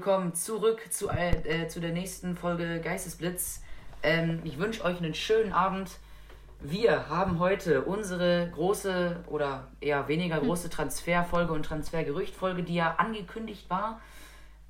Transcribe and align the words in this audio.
willkommen 0.00 0.32
zurück 0.32 0.80
zu, 0.90 1.10
äh, 1.10 1.68
zu 1.68 1.78
der 1.78 1.92
nächsten 1.92 2.34
Folge 2.34 2.80
Geistesblitz. 2.80 3.62
Ähm, 4.02 4.40
ich 4.44 4.58
wünsche 4.58 4.82
euch 4.82 4.96
einen 4.96 5.12
schönen 5.12 5.52
Abend. 5.52 5.90
Wir 6.58 7.10
haben 7.10 7.38
heute 7.38 7.82
unsere 7.82 8.48
große 8.54 9.24
oder 9.26 9.68
eher 9.78 10.08
weniger 10.08 10.36
hm. 10.36 10.46
große 10.46 10.70
Transferfolge 10.70 11.52
und 11.52 11.66
Transfergerüchtfolge, 11.66 12.62
die 12.62 12.76
ja 12.76 12.94
angekündigt 12.96 13.68
war. 13.68 14.00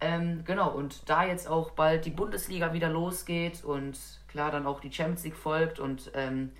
Ähm, 0.01 0.43
genau, 0.45 0.71
und 0.71 1.09
da 1.09 1.23
jetzt 1.23 1.47
auch 1.47 1.71
bald 1.71 2.07
die 2.07 2.11
Bundesliga 2.11 2.73
wieder 2.73 2.89
losgeht 2.89 3.63
und 3.63 3.97
klar 4.27 4.51
dann 4.51 4.67
auch 4.67 4.81
die 4.81 4.93
Champions 4.93 5.23
League 5.23 5.37
folgt 5.37 5.79
und 5.79 6.11
ähm, 6.15 6.51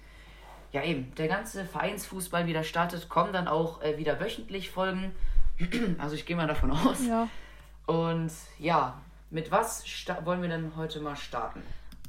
ja 0.71 0.85
eben 0.85 1.13
der 1.17 1.27
ganze 1.27 1.65
Vereinsfußball 1.65 2.47
wieder 2.47 2.63
startet, 2.63 3.09
kommen 3.09 3.33
dann 3.33 3.49
auch 3.49 3.83
äh, 3.83 3.99
wieder 3.99 4.21
wöchentlich 4.21 4.71
Folgen. 4.71 5.11
also 5.99 6.15
ich 6.15 6.25
gehe 6.25 6.37
mal 6.37 6.47
davon 6.47 6.71
aus. 6.71 7.05
Ja. 7.05 7.27
Und 7.91 8.31
ja, 8.61 9.01
mit 9.31 9.51
was 9.51 9.85
wollen 10.23 10.43
wir 10.43 10.49
denn 10.49 10.77
heute 10.77 11.01
mal 11.01 11.17
starten? 11.17 11.61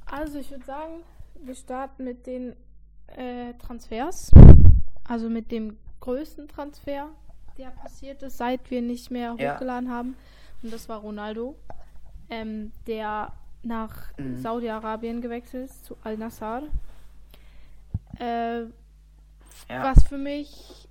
Also 0.05 0.37
ich 0.37 0.51
würde 0.51 0.63
sagen, 0.63 1.01
wir 1.43 1.55
starten 1.55 2.03
mit 2.03 2.27
den 2.27 2.55
äh, 3.07 3.53
Transfers. 3.55 4.29
Also 5.03 5.27
mit 5.27 5.51
dem 5.51 5.77
größten 6.01 6.47
Transfer, 6.47 7.09
der 7.57 7.71
passiert 7.71 8.21
ist, 8.21 8.37
seit 8.37 8.69
wir 8.69 8.83
nicht 8.83 9.09
mehr 9.09 9.33
hochgeladen 9.33 9.89
ja. 9.89 9.95
haben. 9.95 10.15
Und 10.61 10.71
das 10.71 10.87
war 10.87 10.99
Ronaldo, 10.99 11.55
ähm, 12.29 12.71
der 12.85 13.33
nach 13.63 14.15
mhm. 14.17 14.37
Saudi-Arabien 14.37 15.19
gewechselt 15.19 15.65
ist, 15.65 15.85
zu 15.85 15.97
Al-Nassr. 16.03 16.61
Äh, 18.19 18.61
ja. 18.61 18.69
Was 19.67 20.03
für 20.03 20.19
mich 20.19 20.87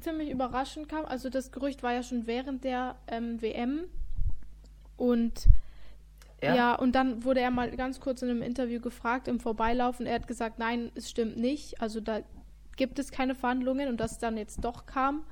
ziemlich 0.00 0.30
überraschend 0.30 0.88
kam. 0.88 1.04
Also 1.04 1.30
das 1.30 1.52
Gerücht 1.52 1.82
war 1.82 1.92
ja 1.92 2.02
schon 2.02 2.26
während 2.26 2.64
der 2.64 2.96
ähm, 3.06 3.40
WM. 3.40 3.84
Und 4.96 5.48
ja. 6.42 6.54
ja. 6.54 6.74
und 6.74 6.94
dann 6.94 7.24
wurde 7.24 7.40
er 7.40 7.50
mal 7.50 7.70
ganz 7.76 8.00
kurz 8.00 8.22
in 8.22 8.30
einem 8.30 8.42
Interview 8.42 8.80
gefragt 8.80 9.28
im 9.28 9.40
Vorbeilaufen. 9.40 10.06
Er 10.06 10.16
hat 10.16 10.26
gesagt, 10.26 10.58
nein, 10.58 10.90
es 10.94 11.10
stimmt 11.10 11.36
nicht. 11.36 11.80
Also 11.80 12.00
da 12.00 12.20
gibt 12.76 12.98
es 12.98 13.10
keine 13.10 13.34
Verhandlungen 13.34 13.88
und 13.88 13.98
dass 13.98 14.18
dann 14.18 14.36
jetzt 14.36 14.64
doch 14.64 14.86
kam. 14.86 15.24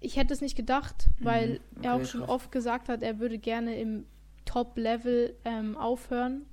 Ich 0.00 0.16
hätte 0.16 0.34
es 0.34 0.40
nicht 0.40 0.56
gedacht, 0.56 1.08
mhm. 1.18 1.24
weil 1.24 1.60
okay, 1.76 1.86
er 1.86 1.94
auch 1.94 2.04
schon 2.04 2.20
krass. 2.20 2.30
oft 2.30 2.52
gesagt 2.52 2.88
hat, 2.88 3.02
er 3.02 3.18
würde 3.18 3.38
gerne 3.38 3.78
im 3.78 4.06
Top-Level 4.44 5.34
ähm, 5.44 5.76
aufhören. 5.76 6.46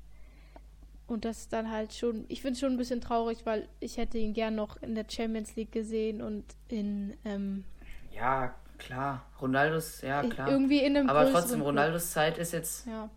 Und 1.14 1.26
das 1.26 1.40
ist 1.40 1.54
dann 1.54 1.72
halt 1.72 1.94
schon, 1.94 2.26
ich 2.28 2.42
finde 2.42 2.54
es 2.54 2.60
schon 2.60 2.72
ein 2.72 2.78
bisschen 2.78 3.00
traurig, 3.00 3.46
weil 3.46 3.68
ich 3.80 3.98
hätte 3.98 4.18
ihn 4.18 4.34
gern 4.34 4.56
noch 4.56 4.82
in 4.82 4.96
der 4.96 5.06
Champions 5.08 5.56
League 5.56 5.72
gesehen 5.72 6.22
und 6.22 6.44
in. 6.68 7.16
Ähm, 7.24 7.64
ja, 8.12 8.56
klar. 8.78 9.26
Ronaldos, 9.40 10.02
ja, 10.02 10.24
klar. 10.24 10.50
Irgendwie 10.50 10.80
in 10.84 10.98
einem 10.98 11.10
Aber 11.10 11.32
trotzdem, 11.32 11.62
Ronaldos 11.62 12.12
Zeit 12.12 12.38
ist 12.38 12.52
jetzt. 12.52 12.88
Ja. 12.88 13.10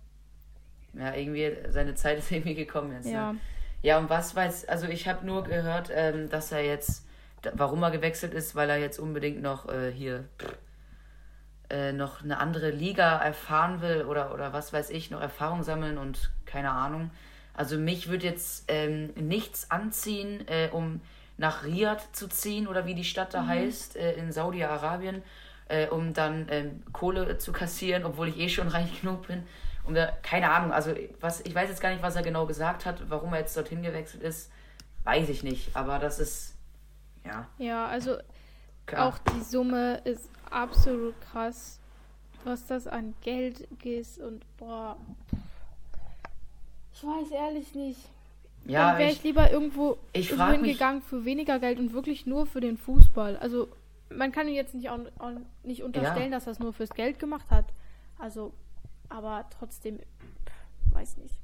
Ja, 0.92 1.14
irgendwie, 1.14 1.56
seine 1.70 1.94
Zeit 1.94 2.18
ist 2.18 2.30
irgendwie 2.30 2.54
gekommen 2.54 2.92
jetzt. 2.92 3.08
Ja. 3.08 3.32
Ne? 3.32 3.40
Ja, 3.82 3.98
und 3.98 4.10
was 4.10 4.34
weiß, 4.34 4.68
also 4.68 4.86
ich 4.88 5.08
habe 5.08 5.24
nur 5.24 5.44
gehört, 5.44 5.90
ähm, 5.92 6.28
dass 6.28 6.52
er 6.52 6.64
jetzt, 6.64 7.06
warum 7.52 7.82
er 7.82 7.90
gewechselt 7.90 8.34
ist, 8.34 8.54
weil 8.54 8.68
er 8.68 8.78
jetzt 8.78 8.98
unbedingt 8.98 9.40
noch 9.42 9.68
äh, 9.68 9.92
hier 9.92 10.24
äh, 11.70 11.92
noch 11.92 12.22
eine 12.22 12.38
andere 12.38 12.70
Liga 12.70 13.16
erfahren 13.18 13.80
will 13.80 14.04
oder, 14.04 14.32
oder 14.34 14.52
was 14.52 14.72
weiß 14.72 14.90
ich, 14.90 15.10
noch 15.10 15.20
Erfahrung 15.20 15.62
sammeln 15.62 15.98
und 15.98 16.30
keine 16.44 16.70
Ahnung. 16.70 17.10
Also 17.56 17.78
mich 17.78 18.08
würde 18.08 18.26
jetzt 18.26 18.64
ähm, 18.68 19.14
nichts 19.14 19.70
anziehen, 19.70 20.46
äh, 20.46 20.68
um 20.70 21.00
nach 21.38 21.64
Riyadh 21.64 22.02
zu 22.12 22.28
ziehen 22.28 22.68
oder 22.68 22.86
wie 22.86 22.94
die 22.94 23.04
Stadt 23.04 23.34
da 23.34 23.42
mhm. 23.42 23.48
heißt, 23.48 23.96
äh, 23.96 24.12
in 24.14 24.30
Saudi-Arabien, 24.30 25.22
äh, 25.68 25.88
um 25.88 26.12
dann 26.12 26.46
ähm, 26.50 26.82
Kohle 26.92 27.38
zu 27.38 27.52
kassieren, 27.52 28.04
obwohl 28.04 28.28
ich 28.28 28.38
eh 28.38 28.48
schon 28.48 28.68
reich 28.76 29.00
genug 29.00 29.26
bin. 29.26 29.44
Um 29.84 29.94
da, 29.94 30.06
keine 30.22 30.50
Ahnung, 30.50 30.72
also 30.72 30.94
was, 31.20 31.40
ich 31.42 31.54
weiß 31.54 31.68
jetzt 31.70 31.80
gar 31.80 31.90
nicht, 31.90 32.02
was 32.02 32.16
er 32.16 32.22
genau 32.22 32.46
gesagt 32.46 32.84
hat, 32.84 33.08
warum 33.08 33.32
er 33.32 33.40
jetzt 33.40 33.56
dorthin 33.56 33.82
gewechselt 33.82 34.22
ist, 34.22 34.50
weiß 35.04 35.28
ich 35.28 35.44
nicht, 35.44 35.74
aber 35.76 35.98
das 35.98 36.18
ist, 36.18 36.56
ja. 37.24 37.46
Ja, 37.58 37.86
also 37.86 38.16
Klar. 38.86 39.06
auch 39.06 39.18
die 39.18 39.42
Summe 39.42 39.98
ist 40.04 40.28
absolut 40.50 41.14
krass, 41.20 41.78
was 42.44 42.66
das 42.66 42.86
an 42.86 43.14
Geld 43.22 43.68
ist 43.84 44.18
und 44.18 44.44
boah. 44.56 44.96
Ich 46.96 47.02
weiß 47.04 47.30
ehrlich 47.30 47.74
nicht. 47.74 48.00
Ja, 48.64 48.90
Dann 48.90 48.98
wäre 48.98 49.10
ich, 49.10 49.18
ich, 49.18 49.24
lieber 49.24 49.50
irgendwo, 49.50 49.98
ich 50.14 50.30
irgendwo 50.30 50.50
hingegangen 50.50 51.02
für 51.02 51.26
weniger 51.26 51.58
Geld 51.58 51.78
und 51.78 51.92
wirklich 51.92 52.24
nur 52.24 52.46
für 52.46 52.60
den 52.60 52.78
Fußball. 52.78 53.36
Also 53.36 53.68
man 54.08 54.32
kann 54.32 54.48
ihm 54.48 54.54
jetzt 54.54 54.74
nicht, 54.74 54.88
auch, 54.88 54.98
auch 55.18 55.32
nicht 55.62 55.82
unterstellen, 55.82 56.32
ja. 56.32 56.38
dass 56.38 56.46
er 56.46 56.52
es 56.52 56.58
nur 56.58 56.72
fürs 56.72 56.90
Geld 56.90 57.18
gemacht 57.18 57.46
hat. 57.50 57.66
Also, 58.18 58.54
aber 59.10 59.44
trotzdem, 59.58 60.00
weiß 60.92 61.18
nicht. 61.18 61.34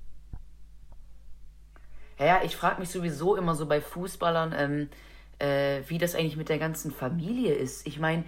Ja, 2.18 2.42
ich 2.42 2.56
frage 2.56 2.80
mich 2.80 2.88
sowieso 2.88 3.36
immer 3.36 3.54
so 3.54 3.66
bei 3.66 3.80
Fußballern, 3.82 4.54
ähm, 4.56 4.88
äh, 5.38 5.82
wie 5.88 5.98
das 5.98 6.14
eigentlich 6.14 6.36
mit 6.36 6.48
der 6.48 6.58
ganzen 6.58 6.92
Familie 6.92 7.54
ist. 7.54 7.86
Ich 7.86 7.98
meine, 7.98 8.24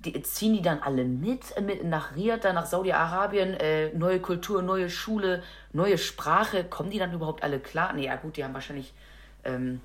die, 0.00 0.22
ziehen 0.22 0.54
die 0.54 0.62
dann 0.62 0.80
alle 0.80 1.04
mit, 1.04 1.60
mit 1.60 1.84
nach 1.84 2.14
Riyadh, 2.14 2.44
dann 2.44 2.54
nach 2.54 2.66
Saudi-Arabien, 2.66 3.54
äh, 3.54 3.92
neue 3.94 4.20
Kultur, 4.20 4.62
neue 4.62 4.90
Schule, 4.90 5.42
neue 5.72 5.98
Sprache, 5.98 6.64
kommen 6.64 6.90
die 6.90 6.98
dann 6.98 7.12
überhaupt 7.12 7.42
alle 7.42 7.58
klar? 7.58 7.92
Nee, 7.92 8.06
ja 8.06 8.16
gut, 8.16 8.36
die 8.36 8.44
haben 8.44 8.54
wahrscheinlich, 8.54 8.94
ähm, 9.44 9.80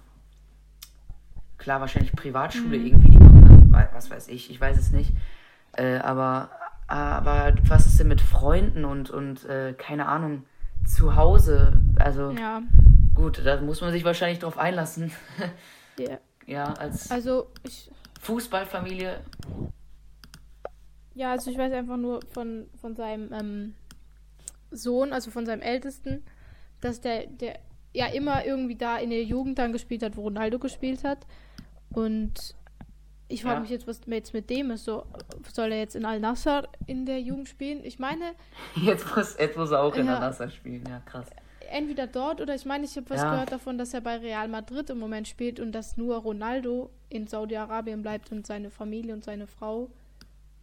klar, 1.58 1.82
wahrscheinlich 1.82 2.14
Privatschule 2.14 2.78
mhm. 2.78 2.86
irgendwie, 2.86 3.10
die 3.10 3.18
kommen 3.18 3.72
dann, 3.72 3.90
was 3.94 4.12
weiß 4.12 4.28
ich, 4.28 4.52
ich 4.52 4.62
weiß 4.62 4.78
es 4.78 4.92
nicht. 4.92 5.14
Äh, 5.76 5.98
aber, 5.98 6.52
aber 6.88 7.56
was 7.64 7.88
ist 7.88 8.00
denn 8.00 8.08
mit 8.08 8.22
Freunden 8.22 8.86
und, 8.86 9.10
und 9.10 9.46
äh, 9.46 9.74
keine 9.74 10.08
Ahnung, 10.08 10.44
zu 10.86 11.16
Hause? 11.16 11.82
Also, 11.98 12.32
ja. 12.32 12.62
gut, 13.16 13.42
da 13.44 13.60
muss 13.62 13.82
man 13.82 13.92
sich 13.92 14.06
wahrscheinlich 14.06 14.38
drauf 14.38 14.60
einlassen. 14.60 15.12
ja. 15.98 16.20
ja, 16.46 16.66
als 16.74 17.10
also 17.10 17.50
ich, 17.64 17.90
Fußballfamilie 18.22 19.20
ja, 21.16 21.32
also 21.32 21.52
ich 21.52 21.58
weiß 21.58 21.72
einfach 21.74 21.98
nur 21.98 22.20
von, 22.32 22.68
von 22.80 22.96
seinem 22.96 23.32
ähm, 23.34 23.74
Sohn, 24.72 25.14
also 25.14 25.32
von 25.32 25.46
seinem 25.46 25.62
Ältesten, 25.62 26.24
dass 26.82 27.02
der, 27.02 27.28
der 27.28 27.60
ja 27.94 28.08
immer 28.08 28.46
irgendwie 28.46 28.76
da 28.76 28.98
in 28.98 29.12
der 29.12 29.24
Jugend 29.24 29.60
dann 29.60 29.72
gespielt 29.72 30.04
hat, 30.04 30.18
wo 30.18 30.24
Ronaldo 30.24 30.60
gespielt 30.60 31.04
hat. 31.04 31.20
Und 31.94 32.56
ich 33.28 33.44
frage 33.44 33.56
ja. 33.56 33.62
mich 33.62 33.70
jetzt, 33.70 33.88
was 33.88 34.02
jetzt 34.08 34.34
mit 34.34 34.50
dem 34.50 34.72
ist. 34.72 34.86
So, 34.86 35.06
soll 35.54 35.72
er 35.72 35.80
jetzt 35.80 35.96
in 35.96 36.06
Al-Nassr 36.06 36.68
in 36.88 37.06
der 37.06 37.22
Jugend 37.22 37.48
spielen? 37.48 37.84
Ich 37.84 38.00
meine. 38.00 38.34
Jetzt 38.76 39.16
muss, 39.16 39.36
jetzt 39.40 39.58
muss 39.58 39.72
er 39.72 39.82
auch 39.82 39.96
in 39.96 40.08
ja, 40.08 40.16
Al-Nassr 40.16 40.50
spielen, 40.50 40.84
ja, 40.88 41.00
krass. 41.06 41.28
Entweder 41.72 42.06
dort 42.06 42.42
oder 42.42 42.54
ich 42.54 42.66
meine, 42.66 42.86
ich 42.86 42.96
habe 42.96 43.10
was 43.10 43.22
ja. 43.22 43.32
gehört 43.32 43.52
davon, 43.52 43.78
dass 43.78 43.94
er 43.94 44.02
bei 44.02 44.18
Real 44.18 44.48
Madrid 44.48 44.90
im 44.92 45.00
Moment 45.00 45.28
spielt 45.28 45.60
und 45.60 45.72
dass 45.72 45.98
nur 45.98 46.18
Ronaldo 46.18 46.92
in 47.10 47.26
Saudi-Arabien 47.26 48.04
bleibt 48.04 48.32
und 48.32 48.46
seine 48.46 48.70
Familie 48.70 49.14
und 49.14 49.24
seine 49.24 49.48
Frau 49.48 49.90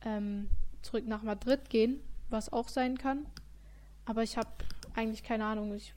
ähm, 0.04 0.48
zurück 0.82 1.06
nach 1.06 1.22
Madrid 1.22 1.68
gehen, 1.70 2.00
was 2.28 2.52
auch 2.52 2.68
sein 2.68 2.98
kann. 2.98 3.26
Aber 4.06 4.22
ich 4.22 4.36
habe 4.36 4.48
eigentlich 4.94 5.22
keine 5.22 5.44
Ahnung. 5.44 5.74
Ich 5.74 5.94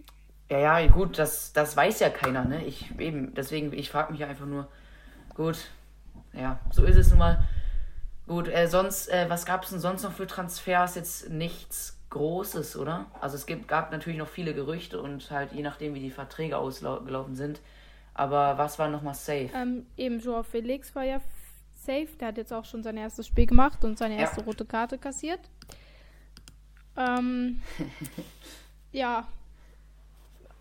ja, 0.50 0.80
ja, 0.80 0.88
gut, 0.88 1.18
das, 1.18 1.54
das 1.54 1.76
weiß 1.76 2.00
ja 2.02 2.10
keiner, 2.10 2.46
ne? 2.46 2.64
Ich 2.66 2.92
eben, 3.00 3.34
deswegen, 3.34 3.74
ich 3.74 3.90
frage 3.90 4.12
mich 4.12 4.24
einfach 4.24 4.46
nur, 4.46 4.68
gut, 5.36 5.58
ja, 6.34 6.60
so 6.72 6.84
ist 6.84 6.96
es 6.96 7.10
nun 7.10 7.20
mal. 7.20 7.48
Gut, 8.28 8.48
äh, 8.48 8.68
sonst, 8.68 9.10
äh, 9.10 9.26
was 9.30 9.46
gab 9.46 9.64
es 9.64 9.72
denn 9.72 9.80
sonst 9.80 10.04
noch 10.04 10.12
für 10.12 10.28
Transfers? 10.28 10.96
Jetzt 10.96 11.30
nichts 11.30 11.98
Großes, 12.10 12.78
oder? 12.78 13.08
Also 13.20 13.36
es 13.36 13.48
gibt, 13.48 13.68
gab 13.68 13.92
natürlich 13.92 14.20
noch 14.20 14.28
viele 14.28 14.54
Gerüchte 14.54 15.02
und 15.02 15.32
halt 15.32 15.52
je 15.54 15.64
nachdem, 15.64 15.96
wie 15.96 16.00
die 16.00 16.12
Verträge 16.12 16.58
ausgelaufen 16.58 17.36
sind. 17.36 17.60
Aber 18.14 18.60
was 18.60 18.78
war 18.78 18.90
nochmal 18.90 19.16
safe? 19.16 19.50
Ähm, 19.56 19.88
eben 19.98 20.20
Joao 20.20 20.44
Felix 20.44 20.94
war 20.94 21.04
ja 21.04 21.20
safe. 21.86 22.10
Der 22.20 22.30
hat 22.30 22.38
jetzt 22.38 22.54
auch 22.54 22.66
schon 22.66 22.84
sein 22.84 22.98
erstes 22.98 23.28
Spiel 23.28 23.46
gemacht 23.46 23.84
und 23.84 23.98
seine 23.98 24.18
erste 24.18 24.42
ja. 24.42 24.46
rote 24.46 24.66
Karte 24.66 24.98
kassiert. 24.98 25.40
Ähm, 26.98 27.62
ja. 28.92 29.28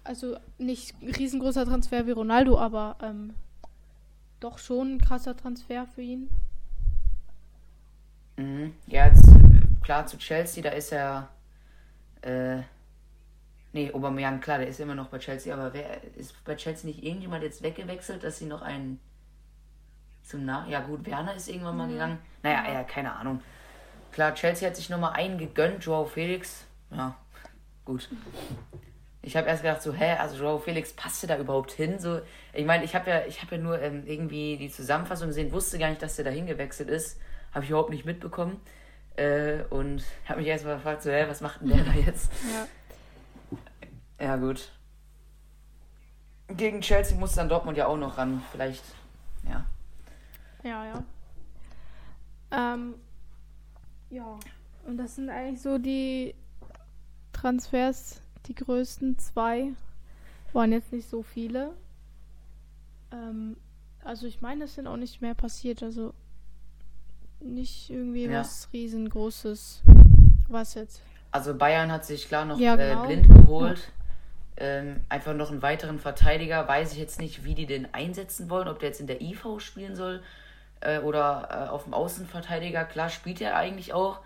Also 0.05 0.37
nicht 0.59 0.95
riesengroßer 1.01 1.65
Transfer 1.65 2.07
wie 2.07 2.13
Ronaldo, 2.13 2.59
aber 2.59 2.97
ähm, 3.03 3.35
doch 4.41 4.59
schon 4.59 4.95
ein 4.95 5.01
krasser 5.01 5.37
Transfer 5.37 5.87
für 5.87 6.03
ihn. 6.03 6.29
Mhm. 8.37 8.75
Ja, 8.87 9.07
jetzt 9.07 9.29
klar 9.83 10.07
zu 10.07 10.19
Chelsea, 10.19 10.63
da 10.63 10.71
ist 10.71 10.93
er. 10.93 11.29
Äh, 12.23 12.63
nee, 13.73 13.93
Aubameyang, 13.93 14.41
klar, 14.41 14.59
der 14.59 14.69
ist 14.69 14.81
immer 14.81 14.95
noch 14.95 15.09
bei 15.09 15.19
Chelsea, 15.19 15.55
aber 15.55 15.73
wer 15.73 16.03
ist 16.17 16.43
bei 16.45 16.55
Chelsea 16.57 16.87
nicht 16.87 17.03
irgendjemand 17.05 17.43
jetzt 17.43 17.63
weggewechselt, 17.63 18.23
dass 18.23 18.39
sie 18.39 18.47
noch 18.47 18.63
einen 18.63 19.01
zum 20.23 20.45
Nach. 20.45 20.67
Ja, 20.69 20.81
gut, 20.81 21.07
Werner 21.07 21.35
ist 21.35 21.49
irgendwann 21.49 21.77
mal 21.77 21.87
mhm. 21.87 21.93
gegangen. 21.93 22.19
Naja, 22.43 22.73
ja, 22.73 22.85
keine 22.85 23.15
Ahnung. 23.15 23.41
Klar, 24.13 24.35
Chelsea 24.35 24.69
hat 24.69 24.77
sich 24.77 24.91
nochmal 24.91 25.15
einen 25.15 25.39
gegönnt, 25.39 25.85
Joao 25.85 26.05
Felix. 26.05 26.67
Ja, 26.91 27.17
gut. 27.85 28.11
Ich 29.23 29.37
habe 29.37 29.47
erst 29.47 29.63
gedacht, 29.63 29.83
so, 29.83 29.93
hä, 29.93 30.17
also 30.19 30.37
Joao 30.37 30.59
Felix 30.59 30.93
passte 30.93 31.27
da 31.27 31.39
überhaupt 31.39 31.73
hin? 31.73 31.99
So, 31.99 32.21
ich 32.53 32.67
meine, 32.67 32.85
ich 32.85 32.95
habe 32.95 33.09
ja, 33.09 33.25
ich 33.27 33.41
ja 33.49 33.59
nur 33.59 33.81
ähm, 33.81 34.03
irgendwie 34.07 34.57
die 34.57 34.71
Zusammenfassung 34.71 35.29
gesehen, 35.29 35.53
wusste 35.53 35.79
gar 35.79 35.89
nicht, 35.89 36.03
dass 36.03 36.17
der 36.17 36.25
da 36.25 36.31
hingewechselt 36.31 36.89
ist. 36.89 37.21
Habe 37.53 37.65
ich 37.65 37.71
überhaupt 37.71 37.91
nicht 37.91 38.05
mitbekommen. 38.05 38.61
Äh, 39.17 39.63
und 39.71 40.03
habe 40.27 40.41
mich 40.41 40.49
erstmal 40.49 40.77
gefragt, 40.77 41.03
so, 41.03 41.11
hä, 41.11 41.27
was 41.29 41.41
macht 41.41 41.61
denn 41.61 41.69
der 41.69 41.85
da 41.85 41.93
jetzt? 41.93 42.31
Ja. 42.53 42.67
Ja, 44.27 44.37
gut. 44.37 44.71
Gegen 46.49 46.81
Chelsea 46.81 47.17
muss 47.17 47.35
dann 47.35 47.49
Dortmund 47.49 47.77
ja 47.77 47.87
auch 47.87 47.97
noch 47.97 48.19
ran. 48.19 48.43
Vielleicht, 48.53 48.85
ja. 49.49 49.65
Ja, 50.63 50.87
ja. 50.87 51.05
Ähm, 52.53 52.95
ja. 54.11 54.39
Und 54.87 54.97
das 54.97 55.17
sind 55.17 55.31
eigentlich 55.31 55.61
so 55.61 55.79
die 55.79 56.35
Transfers, 57.33 58.21
die 58.47 58.55
größten 58.55 59.19
zwei. 59.19 59.73
Waren 60.53 60.73
jetzt 60.73 60.93
nicht 60.93 61.09
so 61.09 61.23
viele. 61.23 61.73
Ähm, 63.11 63.57
also 64.05 64.27
ich 64.27 64.41
meine, 64.41 64.65
es 64.65 64.75
sind 64.75 64.87
auch 64.87 64.97
nicht 64.97 65.23
mehr 65.23 65.35
passiert. 65.35 65.83
Also 65.83 66.13
nicht 67.41 67.91
irgendwie 67.91 68.27
ja. 68.27 68.41
was 68.41 68.69
riesengroßes. 68.73 69.83
Was 70.49 70.75
jetzt? 70.75 71.03
Also 71.31 71.55
Bayern 71.55 71.91
hat 71.91 72.05
sich 72.05 72.29
klar 72.29 72.45
noch 72.45 72.59
ja, 72.59 72.77
genau. 72.77 73.05
äh, 73.05 73.07
blind 73.07 73.29
geholt. 73.29 73.79
Ja. 73.79 74.65
Ähm, 74.65 75.01
einfach 75.09 75.33
noch 75.33 75.51
einen 75.51 75.63
weiteren 75.63 75.99
Verteidiger. 75.99 76.69
Weiß 76.69 76.93
ich 76.93 76.99
jetzt 76.99 77.19
nicht, 77.19 77.45
wie 77.45 77.55
die 77.55 77.65
den 77.65 77.93
einsetzen 77.95 78.51
wollen, 78.51 78.69
ob 78.69 78.81
der 78.81 78.91
jetzt 78.91 79.01
in 79.01 79.07
der 79.07 79.23
IV 79.23 79.59
spielen 79.59 79.97
soll 79.97 80.23
äh, 80.83 80.99
oder 80.99 81.49
äh, 81.51 81.71
auf 81.71 81.85
dem 81.85 81.95
Außenverteidiger. 81.95 82.85
Klar 82.85 83.09
spielt 83.09 83.41
er 83.41 83.57
eigentlich 83.57 83.93
auch. 83.93 84.21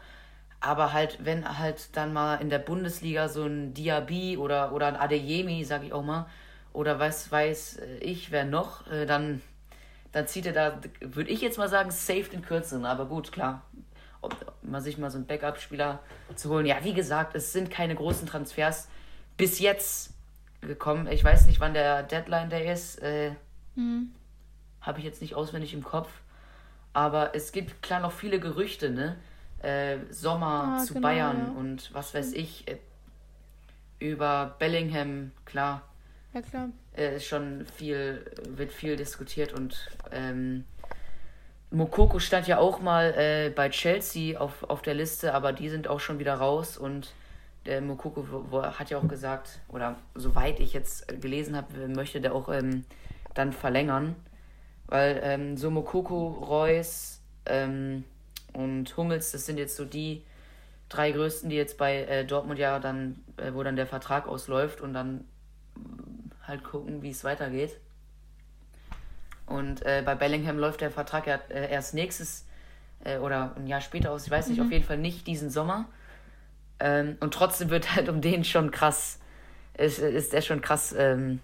Aber 0.61 0.93
halt, 0.93 1.25
wenn 1.25 1.59
halt 1.59 1.97
dann 1.97 2.13
mal 2.13 2.37
in 2.37 2.51
der 2.51 2.59
Bundesliga 2.59 3.29
so 3.29 3.45
ein 3.45 3.75
Diaby 3.75 4.37
oder, 4.37 4.73
oder 4.73 4.87
ein 4.87 4.97
Adeyemi, 4.97 5.65
sag 5.65 5.85
ich 5.85 5.93
auch 5.93 6.03
mal, 6.03 6.27
oder 6.73 6.99
was 6.99 7.31
weiß 7.31 7.81
ich, 8.01 8.31
wer 8.31 8.45
noch, 8.45 8.87
äh, 8.91 9.07
dann, 9.07 9.43
dann 10.13 10.27
zieht 10.27 10.47
er 10.47 10.53
da, 10.53 10.81
würde 11.01 11.31
ich 11.31 11.41
jetzt 11.41 11.59
mal 11.59 11.69
sagen, 11.69 11.91
safe 11.91 12.25
den 12.25 12.43
kürzeren. 12.43 12.85
Aber 12.85 13.07
gut, 13.07 13.33
klar, 13.33 13.63
ob, 14.21 14.35
man 14.63 14.83
sich 14.83 14.99
mal 14.99 15.11
so 15.11 15.19
einen 15.19 15.27
Backup-Spieler 15.27 16.01
zu 16.35 16.51
holen. 16.51 16.67
Ja, 16.67 16.83
wie 16.83 16.95
gesagt, 16.95 17.35
es 17.35 17.53
sind 17.53 17.71
keine 17.71 17.95
großen 17.95 18.27
Transfers 18.27 18.89
bis 19.37 19.59
jetzt 19.59 20.15
gekommen. 20.61 21.07
Ich 21.07 21.23
weiß 21.23 21.47
nicht, 21.47 21.61
wann 21.61 21.75
der 21.75 22.03
Deadline 22.03 22.51
Day 22.51 22.71
ist. 22.73 22.97
Äh, 23.03 23.33
mhm. 23.75 24.13
Habe 24.81 24.99
ich 24.99 25.05
jetzt 25.05 25.21
nicht 25.21 25.35
auswendig 25.35 25.75
im 25.75 25.85
Kopf. 25.85 26.09
Aber 26.97 27.35
es 27.35 27.53
gibt 27.53 27.83
klar 27.83 28.01
noch 28.01 28.13
viele 28.13 28.41
Gerüchte, 28.41 28.89
ne? 28.89 29.17
Äh, 29.61 29.99
Sommer 30.11 30.79
ah, 30.79 30.83
zu 30.83 30.95
genau, 30.95 31.09
Bayern 31.09 31.39
ja. 31.49 31.61
und 31.61 31.93
was 31.93 32.15
weiß 32.15 32.33
ich. 32.33 32.67
Äh, 32.69 32.79
über 33.99 34.57
Bellingham, 34.59 35.33
klar. 35.45 35.83
Ja, 36.33 36.41
klar. 36.41 36.71
Äh, 36.97 37.17
ist 37.17 37.27
schon 37.27 37.67
viel, 37.67 38.25
wird 38.49 38.73
viel 38.73 38.97
diskutiert 38.97 39.53
und 39.53 39.91
ähm, 40.11 40.65
Mokoko 41.71 42.19
stand 42.19 42.47
ja 42.47 42.57
auch 42.57 42.81
mal 42.81 43.13
äh, 43.13 43.51
bei 43.51 43.69
Chelsea 43.69 44.41
auf, 44.41 44.63
auf 44.63 44.81
der 44.81 44.95
Liste, 44.95 45.35
aber 45.35 45.53
die 45.53 45.69
sind 45.69 45.89
auch 45.89 46.01
schon 46.01 46.19
wieder 46.19 46.37
raus 46.37 46.79
und 46.79 47.13
der 47.67 47.83
Mokoko 47.83 48.25
hat 48.63 48.89
ja 48.89 48.97
auch 48.97 49.09
gesagt, 49.09 49.59
oder 49.69 49.97
soweit 50.15 50.61
ich 50.61 50.73
jetzt 50.73 51.21
gelesen 51.21 51.57
habe, 51.57 51.89
möchte 51.89 52.23
der 52.23 52.35
auch 52.35 52.49
ähm, 52.49 52.87
dann 53.35 53.53
verlängern. 53.53 54.17
Weil 54.89 55.21
ähm, 55.23 55.57
so 55.57 55.71
Mokoko, 55.71 56.29
Reus 56.29 57.21
ähm, 57.47 58.05
und 58.53 58.97
Hummels, 58.97 59.33
das 59.33 59.47
sind 59.47 59.59
jetzt 59.59 59.77
so 59.77 59.85
die 59.85 60.23
drei 60.89 61.11
größten, 61.11 61.51
die 61.51 61.57
jetzt 61.57 61.79
bei 61.79 62.05
äh, 62.05 62.25
Dortmund 62.25 62.59
ja 62.59 62.79
dann, 62.79 63.17
äh, 63.37 63.53
wo 63.53 63.63
dann 63.63 63.77
der 63.77 63.87
Vertrag 63.87 64.29
ausläuft 64.29 64.81
und 64.81 64.95
dann 64.95 65.25
halt 66.47 66.65
gucken, 66.65 67.03
wie 67.03 67.11
es 67.11 67.25
weitergeht. 67.25 67.79
Und 69.47 69.85
äh, 69.85 70.03
bei 70.05 70.15
Bellingham 70.15 70.59
läuft 70.59 70.81
der 70.81 70.91
Vertrag 70.91 71.27
ja 71.27 71.41
äh, 71.49 71.71
erst 71.71 71.95
nächstes 71.95 72.47
äh, 73.05 73.19
oder 73.19 73.55
ein 73.57 73.67
Jahr 73.67 73.81
später 73.81 74.11
aus, 74.11 74.27
ich 74.27 74.31
weiß 74.31 74.49
nicht, 74.49 74.59
mhm. 74.59 74.67
auf 74.67 74.73
jeden 74.73 74.85
Fall 74.85 74.99
nicht 74.99 75.27
diesen 75.27 75.51
Sommer. 75.51 75.87
Ähm, 76.79 77.17
und 77.21 77.33
trotzdem 77.33 77.71
wird 77.71 77.95
halt 77.95 78.09
um 78.09 78.21
den 78.21 78.45
schon 78.45 78.71
krass, 78.71 79.19
ist, 79.75 79.99
ist 79.99 80.33
der 80.33 80.43
schon 80.43 80.61
krass, 80.61 80.95
ähm, 80.97 81.41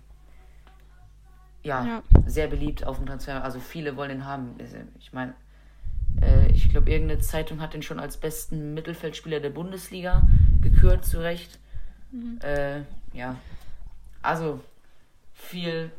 ja, 1.62 1.86
ja, 1.86 2.02
sehr 2.26 2.48
beliebt 2.48 2.86
auf 2.86 2.96
dem 2.96 3.06
Transfer. 3.06 3.42
Also 3.44 3.60
viele 3.60 3.96
wollen 3.96 4.10
ihn 4.10 4.26
haben. 4.26 4.56
Ich 4.98 5.12
meine, 5.12 5.34
äh, 6.20 6.50
ich 6.52 6.70
glaube, 6.70 6.90
irgendeine 6.90 7.20
Zeitung 7.20 7.60
hat 7.60 7.74
ihn 7.74 7.82
schon 7.82 8.00
als 8.00 8.16
besten 8.16 8.74
Mittelfeldspieler 8.74 9.40
der 9.40 9.50
Bundesliga 9.50 10.22
gekürt, 10.60 11.04
zu 11.04 11.20
Recht. 11.20 11.58
Mhm. 12.10 12.38
Äh, 12.42 12.82
ja. 13.12 13.36
Also, 14.22 14.60
viel 15.32 15.90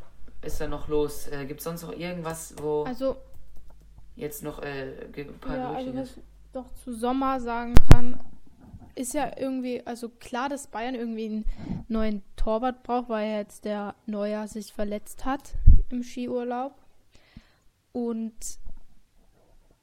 ist 0.42 0.60
da 0.62 0.68
noch 0.68 0.88
los. 0.88 1.28
Äh, 1.28 1.46
Gibt 1.46 1.60
es 1.60 1.64
sonst 1.64 1.84
noch 1.84 1.94
irgendwas, 1.94 2.56
wo 2.58 2.84
also, 2.84 3.18
jetzt 4.16 4.44
noch 4.44 4.62
äh, 4.62 5.08
ein 5.16 5.40
paar 5.40 5.58
ja, 5.58 5.72
also 5.72 5.96
was 5.96 6.18
ich 6.18 6.24
doch 6.54 6.72
zu 6.84 6.94
Sommer 6.94 7.40
sagen 7.40 7.74
kann, 7.90 8.20
ist 8.96 9.14
ja 9.14 9.32
irgendwie, 9.38 9.86
also 9.86 10.10
klar, 10.10 10.50
dass 10.50 10.68
Bayern 10.68 10.96
irgendwie 10.96 11.26
einen 11.26 11.46
neuen 11.88 12.24
Torwart 12.36 12.84
braucht, 12.84 13.10
weil 13.10 13.38
jetzt 13.38 13.66
der 13.66 13.96
Neuer 14.06 14.48
sich 14.48 14.74
verletzt 14.74 15.26
hat 15.26 15.56
im 15.90 16.04
Skiurlaub. 16.04 16.76
Und 17.92 18.34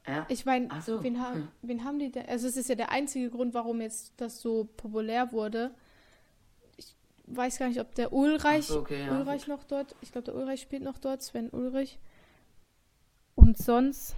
ja. 0.07 0.27
ich 0.29 0.45
meine, 0.45 0.69
so. 0.81 1.03
wen, 1.03 1.21
ha 1.21 1.33
hm. 1.33 1.49
wen 1.63 1.85
haben 1.85 1.99
die 1.99 2.11
denn? 2.11 2.29
Also 2.29 2.49
es 2.49 2.57
ist 2.57 2.69
ja 2.69 2.75
der 2.75 2.91
einzige 2.91 3.31
Grund, 3.31 3.55
warum 3.55 3.81
jetzt 3.81 4.13
das 4.17 4.41
so 4.41 4.69
populär 4.77 5.33
wurde. 5.33 5.73
Ich 6.77 6.95
weiß 7.27 7.59
gar 7.59 7.69
nicht, 7.69 7.81
ob 7.81 7.95
der 7.95 8.13
Ulreich, 8.13 8.67
so, 8.67 8.81
okay, 8.81 9.07
ja, 9.07 9.19
Ulreich 9.19 9.47
noch 9.47 9.65
dort, 9.65 9.95
ich 10.01 10.13
glaube, 10.13 10.27
der 10.27 10.35
Ulreich 10.35 10.61
spielt 10.61 10.83
noch 10.83 10.99
dort, 10.99 11.23
Sven 11.23 11.51
Ulrich. 11.51 11.99
Und 13.35 13.57
sonst. 13.57 14.17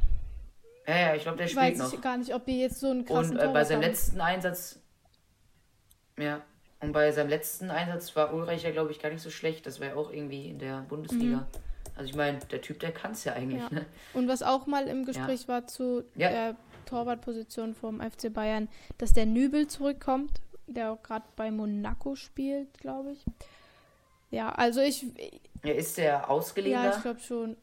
Ja, 0.87 0.99
ja, 0.99 1.15
ich 1.15 1.23
glaube, 1.23 1.39
der 1.39 1.47
spielt 1.47 1.65
weiß 1.65 1.79
noch. 1.79 1.85
Weiß 1.87 1.93
ich 1.93 2.01
gar 2.01 2.17
nicht, 2.17 2.35
ob 2.35 2.45
die 2.45 2.61
jetzt 2.61 2.81
so 2.81 2.91
einen 2.91 3.05
krassen 3.05 3.37
Und 3.37 3.43
äh, 3.43 3.53
bei 3.53 3.65
seinem 3.65 3.83
letzten 3.83 4.21
Einsatz 4.21 4.82
ja. 6.19 6.43
Und 6.81 6.93
bei 6.93 7.13
seinem 7.13 7.29
letzten 7.29 7.71
Einsatz 7.71 8.15
war 8.17 8.35
Ulreich 8.35 8.65
ja, 8.65 8.73
glaube 8.73 8.91
ich, 8.91 9.01
gar 9.01 9.11
nicht 9.11 9.23
so 9.23 9.31
schlecht. 9.31 9.67
Das 9.67 9.81
war 9.81 9.89
ja 9.89 9.95
auch 9.95 10.13
irgendwie 10.13 10.49
in 10.49 10.59
der 10.59 10.81
Bundesliga. 10.89 11.37
Mhm. 11.37 11.47
Also 11.95 12.11
ich 12.11 12.17
meine, 12.17 12.39
der 12.39 12.61
Typ, 12.61 12.81
der 12.81 12.91
kann 12.91 13.13
es 13.13 13.25
ja 13.25 13.35
eigentlich. 13.35 13.63
Ja. 13.63 13.69
Ne? 13.71 13.87
Und 14.15 14.27
was 14.27 14.43
auch 14.43 14.67
mal 14.67 14.89
im 14.89 15.05
Gespräch 15.05 15.43
ja. 15.43 15.49
war 15.49 15.67
zu 15.67 16.05
ja. 16.17 16.31
der 16.31 16.57
Torwartposition 16.87 17.75
vom 17.75 18.01
FC 18.01 18.33
Bayern, 18.33 18.69
dass 18.99 19.13
der 19.13 19.27
Nübel 19.27 19.69
zurückkommt, 19.69 20.41
der 20.67 20.93
auch 20.93 21.03
gerade 21.03 21.25
bei 21.37 21.51
Monaco 21.51 22.17
spielt, 22.17 22.77
glaube 22.79 23.13
ich. 23.13 23.25
Ja, 24.31 24.51
also 24.51 24.81
ich. 24.81 25.07
Ja, 25.63 25.75
ist 25.75 25.99
der 25.99 26.29
ausgeliehen? 26.31 26.83
Ja, 26.83 26.97
ich 26.97 27.03
glaube 27.03 27.21
schon. 27.21 27.57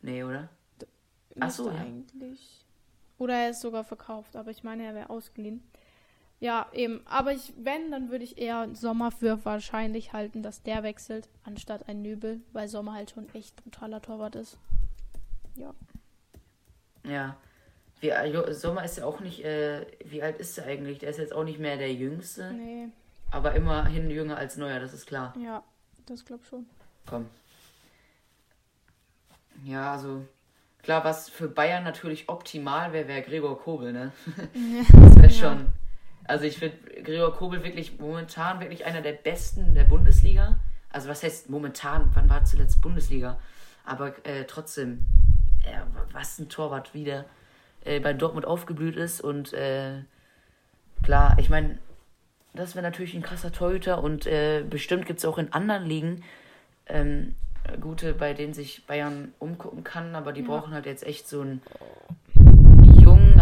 Nee, 0.00 0.22
oder? 0.22 0.48
Achso, 1.38 1.68
ja. 1.68 1.76
eigentlich. 1.76 2.64
Oder 3.18 3.34
er 3.34 3.50
ist 3.50 3.60
sogar 3.60 3.84
verkauft, 3.84 4.36
aber 4.36 4.50
ich 4.50 4.62
meine, 4.64 4.84
er 4.84 4.94
wäre 4.94 5.10
ausgeliehen. 5.10 5.62
Ja, 6.42 6.66
eben. 6.72 7.06
Aber 7.06 7.32
ich, 7.32 7.54
wenn, 7.56 7.92
dann 7.92 8.10
würde 8.10 8.24
ich 8.24 8.36
eher 8.36 8.68
Sommer 8.74 9.12
für 9.12 9.44
wahrscheinlich 9.44 10.12
halten, 10.12 10.42
dass 10.42 10.64
der 10.64 10.82
wechselt, 10.82 11.28
anstatt 11.44 11.88
ein 11.88 12.02
Nübel, 12.02 12.40
weil 12.52 12.66
Sommer 12.66 12.94
halt 12.94 13.12
schon 13.12 13.32
echt 13.32 13.54
brutaler 13.62 14.02
Torwart 14.02 14.34
ist. 14.34 14.58
Ja. 15.54 15.72
Ja. 17.06 17.36
Wie, 18.00 18.08
äh, 18.08 18.52
Sommer 18.54 18.84
ist 18.84 18.98
ja 18.98 19.04
auch 19.04 19.20
nicht, 19.20 19.44
äh, 19.44 19.86
wie 20.04 20.20
alt 20.20 20.38
ist 20.38 20.58
er 20.58 20.66
eigentlich? 20.66 20.98
Der 20.98 21.10
ist 21.10 21.20
jetzt 21.20 21.32
auch 21.32 21.44
nicht 21.44 21.60
mehr 21.60 21.76
der 21.76 21.94
Jüngste. 21.94 22.52
Nee. 22.52 22.88
Aber 23.30 23.54
immerhin 23.54 24.10
jünger 24.10 24.36
als 24.36 24.56
Neuer, 24.56 24.80
das 24.80 24.92
ist 24.92 25.06
klar. 25.06 25.34
Ja, 25.40 25.62
das 26.06 26.24
glaub 26.24 26.44
schon. 26.44 26.66
Komm. 27.06 27.26
Ja, 29.62 29.92
also 29.92 30.26
klar, 30.82 31.04
was 31.04 31.28
für 31.28 31.46
Bayern 31.46 31.84
natürlich 31.84 32.28
optimal 32.28 32.92
wäre, 32.92 33.06
wäre 33.06 33.22
Gregor 33.22 33.60
Kobel, 33.60 33.92
ne? 33.92 34.10
Ja. 34.54 34.82
das 34.90 35.16
wäre 35.16 35.30
schon. 35.30 35.72
Also 36.32 36.46
ich 36.46 36.56
finde 36.56 36.78
Gregor 37.02 37.34
Kobel 37.34 37.62
wirklich 37.62 37.98
momentan 37.98 38.58
wirklich 38.58 38.86
einer 38.86 39.02
der 39.02 39.12
besten 39.12 39.74
der 39.74 39.84
Bundesliga. 39.84 40.58
Also 40.88 41.10
was 41.10 41.22
heißt 41.22 41.50
momentan, 41.50 42.10
wann 42.14 42.30
war 42.30 42.42
zuletzt 42.46 42.80
Bundesliga? 42.80 43.38
Aber 43.84 44.14
äh, 44.26 44.44
trotzdem, 44.46 45.04
äh, 45.66 45.80
was 46.12 46.38
ein 46.38 46.48
Torwart 46.48 46.94
wieder 46.94 47.26
äh, 47.84 48.00
bei 48.00 48.14
Dortmund 48.14 48.46
aufgeblüht 48.46 48.96
ist. 48.96 49.20
Und 49.20 49.52
äh, 49.52 50.04
klar, 51.02 51.36
ich 51.38 51.50
meine, 51.50 51.76
das 52.54 52.74
wäre 52.76 52.82
natürlich 52.82 53.12
ein 53.12 53.20
krasser 53.20 53.52
Torhüter 53.52 54.02
und 54.02 54.26
äh, 54.26 54.64
bestimmt 54.68 55.04
gibt 55.04 55.18
es 55.18 55.26
auch 55.26 55.36
in 55.36 55.52
anderen 55.52 55.84
Ligen 55.84 56.24
ähm, 56.86 57.34
gute, 57.78 58.14
bei 58.14 58.32
denen 58.32 58.54
sich 58.54 58.86
Bayern 58.86 59.34
umgucken 59.38 59.84
kann, 59.84 60.14
aber 60.14 60.32
die 60.32 60.40
ja. 60.40 60.46
brauchen 60.46 60.72
halt 60.72 60.86
jetzt 60.86 61.06
echt 61.06 61.28
so 61.28 61.42
ein 61.42 61.60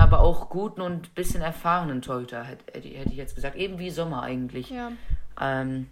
aber 0.00 0.20
auch 0.20 0.48
guten 0.48 0.80
und 0.80 1.14
bisschen 1.14 1.42
erfahrenen 1.42 2.02
Torhüter, 2.02 2.42
hätte, 2.44 2.72
hätte 2.72 3.10
ich 3.10 3.16
jetzt 3.16 3.34
gesagt. 3.34 3.56
Eben 3.56 3.78
wie 3.78 3.90
Sommer 3.90 4.22
eigentlich. 4.22 4.70
Ja. 4.70 4.92
Ähm, 5.40 5.88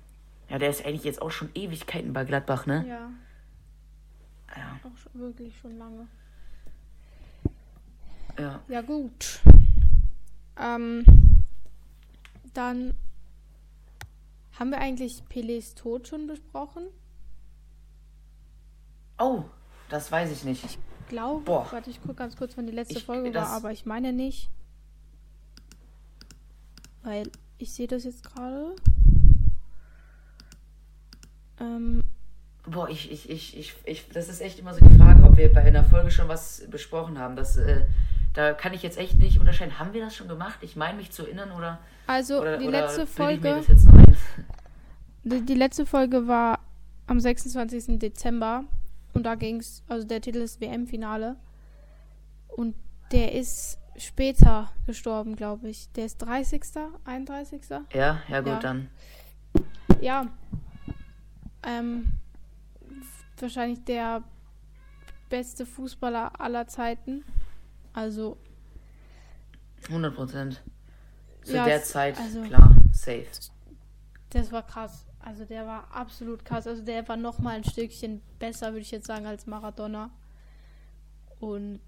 ja, 0.49 0.59
der 0.59 0.71
ist 0.71 0.85
eigentlich 0.85 1.05
jetzt 1.05 1.21
auch 1.21 1.31
schon 1.31 1.51
Ewigkeiten 1.55 2.13
bei 2.13 2.25
Gladbach, 2.25 2.67
ne? 2.67 2.85
Ja. 2.89 3.11
Ja. 4.57 4.81
Auch 4.83 4.97
schon, 4.97 5.21
wirklich 5.21 5.57
schon 5.59 5.79
lange. 5.79 6.09
Ja. 8.39 8.61
Ja, 8.69 8.81
gut. 8.81 9.41
Ähm, 10.59 11.05
dann 12.55 12.95
haben 14.59 14.71
wir 14.71 14.79
eigentlich 14.79 15.23
Pelés 15.31 15.77
Tod 15.77 16.09
schon 16.09 16.27
besprochen? 16.27 16.89
Oh, 19.19 19.45
das 19.89 20.11
weiß 20.11 20.31
ich 20.33 20.45
nicht. 20.45 20.65
Ich 20.65 20.79
glaube, 21.09 21.45
Boah. 21.45 21.67
warte, 21.71 21.91
ich 21.91 22.01
gucke 22.01 22.15
ganz 22.15 22.37
kurz, 22.37 22.57
wann 22.57 22.67
die 22.67 22.73
letzte 22.73 22.99
ich, 22.99 23.05
Folge 23.05 23.35
war, 23.35 23.49
aber 23.49 23.73
ich 23.73 23.87
meine 23.87 24.13
nicht. 24.13 24.49
weil 27.03 27.31
ich 27.59 27.73
sehe 27.73 27.89
das 27.89 28.05
jetzt 28.05 28.25
gerade. 28.25 28.77
Ähm, 31.61 32.05
Boah, 32.67 32.89
ich, 32.89 33.11
ich, 33.11 33.31
ich, 33.31 33.59
ich, 33.59 33.75
ich, 33.85 34.09
das 34.11 34.29
ist 34.29 34.41
echt 34.41 34.59
immer 34.59 34.75
so 34.75 34.85
die 34.85 34.97
Frage, 34.97 35.23
ob 35.25 35.37
wir 35.37 35.53
bei 35.53 35.63
einer 35.63 35.85
Folge 35.85 36.11
schon 36.11 36.29
was 36.29 36.67
besprochen 36.71 37.19
haben. 37.19 37.35
Das, 37.35 37.57
äh, 37.57 37.85
da 38.35 38.53
kann 38.53 38.75
ich 38.75 38.83
jetzt 38.83 38.99
echt 38.99 39.17
nicht 39.17 39.41
unterscheiden. 39.41 39.79
Haben 39.79 39.95
wir 39.95 40.05
das 40.05 40.15
schon 40.15 40.29
gemacht? 40.29 40.59
Ich 40.61 40.77
meine 40.77 40.99
mich 40.99 41.11
zu 41.11 41.25
erinnern 41.25 41.51
oder. 41.53 41.79
Also 42.07 42.41
oder, 42.41 42.59
die 42.59 42.67
letzte 42.67 43.07
Folge. 43.07 43.63
Die, 45.25 45.45
die, 45.45 45.55
letzte 45.55 45.85
Folge 45.85 46.29
war 46.29 46.61
am 47.07 47.21
26. 47.21 47.99
Dezember 47.99 48.65
und 49.15 49.25
da 49.25 49.35
ging 49.35 49.57
es, 49.57 49.83
also 49.89 50.07
der 50.07 50.21
Titel 50.21 50.39
ist 50.39 50.61
WM-Finale. 50.61 51.37
Und 52.49 52.75
der 53.13 53.33
ist 53.33 53.79
später 53.97 54.71
gestorben, 54.87 55.37
glaube 55.37 55.69
ich. 55.69 55.91
Der 55.93 56.07
ist 56.07 56.19
30. 56.19 56.63
31. 57.05 57.63
Ja, 57.93 58.23
ja 58.29 58.41
gut, 58.41 58.53
ja. 58.53 58.59
dann. 58.61 58.91
Ja. 60.01 60.27
Ähm, 61.63 62.13
wahrscheinlich 63.39 63.85
der 63.85 64.23
beste 65.29 65.67
Fußballer 65.67 66.41
aller 66.41 66.67
Zeiten. 66.67 67.25
Also. 67.93 68.39
100 69.89 70.15
Prozent. 70.15 70.63
Zu 71.43 71.55
ja, 71.55 71.65
der 71.65 71.83
Zeit, 71.83 72.19
also, 72.19 72.43
klar, 72.43 72.77
safe. 72.93 73.27
Das 74.31 74.53
war 74.53 74.67
krass. 74.67 75.07
Also 75.29 75.45
der 75.45 75.67
war 75.67 75.89
absolut 75.93 76.43
krass. 76.43 76.67
Also 76.67 76.83
der 76.83 77.07
war 77.07 77.19
noch 77.19 77.39
mal 77.39 77.55
ein 77.55 77.65
Stückchen 77.65 78.23
besser, 78.39 78.69
würde 78.69 78.81
ich 78.81 78.91
jetzt 78.91 79.07
sagen, 79.07 79.27
als 79.27 79.47
Maradona. 79.47 80.11
Und 81.39 81.83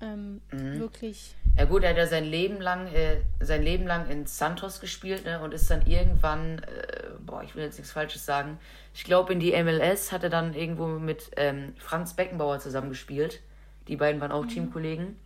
ähm, 0.00 0.40
mhm. 0.50 0.80
wirklich. 0.80 1.36
Ja 1.56 1.64
gut, 1.64 1.84
er 1.84 1.90
hat 1.90 1.96
ja 1.96 2.08
sein 2.08 2.24
Leben 2.24 2.60
lang, 2.60 2.88
äh, 2.88 3.20
sein 3.38 3.62
Leben 3.62 3.86
lang 3.86 4.10
in 4.10 4.26
Santos 4.26 4.80
gespielt 4.80 5.24
ne, 5.24 5.40
und 5.40 5.54
ist 5.54 5.70
dann 5.70 5.86
irgendwann, 5.86 6.58
äh, 6.58 7.10
boah, 7.24 7.44
ich 7.44 7.54
will 7.54 7.62
jetzt 7.62 7.78
nichts 7.78 7.92
Falsches 7.92 8.26
sagen, 8.26 8.58
ich 8.92 9.04
glaube 9.04 9.32
in 9.32 9.38
die 9.38 9.52
MLS 9.62 10.10
hat 10.10 10.24
er 10.24 10.30
dann 10.30 10.52
irgendwo 10.52 10.88
mit 10.88 11.30
ähm, 11.36 11.72
Franz 11.78 12.14
Beckenbauer 12.14 12.58
zusammengespielt. 12.58 13.42
Die 13.86 13.96
beiden 13.96 14.20
waren 14.20 14.32
auch 14.32 14.42
mhm. 14.42 14.48
Teamkollegen. 14.48 15.16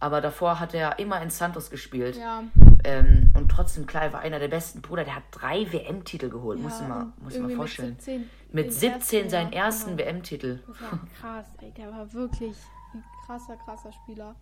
Aber 0.00 0.22
davor 0.22 0.58
hat 0.58 0.72
er 0.72 0.98
immer 0.98 1.20
in 1.20 1.28
Santos 1.28 1.68
gespielt. 1.68 2.16
Ja. 2.16 2.44
Ähm, 2.84 3.32
und 3.34 3.48
trotzdem, 3.50 3.86
klar, 3.86 4.04
er 4.04 4.12
war 4.12 4.20
einer 4.20 4.38
der 4.38 4.48
besten. 4.48 4.82
Bruder, 4.82 5.04
der 5.04 5.16
hat 5.16 5.24
drei 5.32 5.70
WM-Titel 5.72 6.28
geholt. 6.28 6.58
Ja, 6.58 6.64
muss 6.64 6.80
man 6.80 7.12
muss 7.20 7.38
mal 7.38 7.50
vorstellen. 7.50 7.90
Mit 7.90 8.02
17, 8.02 8.30
mit 8.52 8.72
17 8.72 9.30
seinen 9.30 9.52
ersten 9.52 9.96
genau. 9.96 10.10
WM-Titel. 10.10 10.60
Das 10.66 10.80
war 10.80 11.00
krass, 11.20 11.46
ey. 11.60 11.72
Der 11.72 11.90
war 11.90 12.12
wirklich 12.12 12.56
ein 12.94 13.04
krasser, 13.26 13.56
krasser 13.56 13.92
Spieler. 13.92 14.34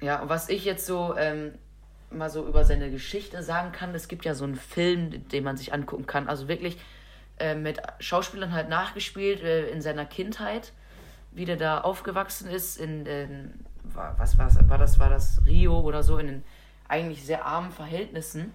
Ja, 0.00 0.22
und 0.22 0.28
was 0.28 0.48
ich 0.48 0.64
jetzt 0.64 0.86
so 0.86 1.14
ähm, 1.16 1.52
mal 2.10 2.30
so 2.30 2.46
über 2.46 2.64
seine 2.64 2.90
Geschichte 2.90 3.42
sagen 3.42 3.72
kann, 3.72 3.94
es 3.94 4.08
gibt 4.08 4.24
ja 4.24 4.34
so 4.34 4.44
einen 4.44 4.56
Film, 4.56 5.28
den 5.28 5.44
man 5.44 5.56
sich 5.56 5.72
angucken 5.72 6.06
kann. 6.06 6.28
Also 6.28 6.48
wirklich 6.48 6.78
äh, 7.38 7.54
mit 7.54 7.80
Schauspielern 8.00 8.52
halt 8.52 8.68
nachgespielt 8.68 9.42
äh, 9.42 9.68
in 9.68 9.82
seiner 9.82 10.04
Kindheit, 10.04 10.72
wie 11.32 11.44
der 11.44 11.56
da 11.56 11.80
aufgewachsen 11.80 12.48
ist 12.48 12.78
in, 12.78 13.06
in 13.06 13.64
was 13.94 14.38
war, 14.38 14.50
war 14.68 14.78
das 14.78 14.98
war 14.98 15.08
das 15.08 15.40
Rio 15.46 15.80
oder 15.80 16.02
so 16.02 16.18
in 16.18 16.26
den 16.26 16.42
eigentlich 16.88 17.24
sehr 17.24 17.44
armen 17.44 17.70
Verhältnissen. 17.70 18.52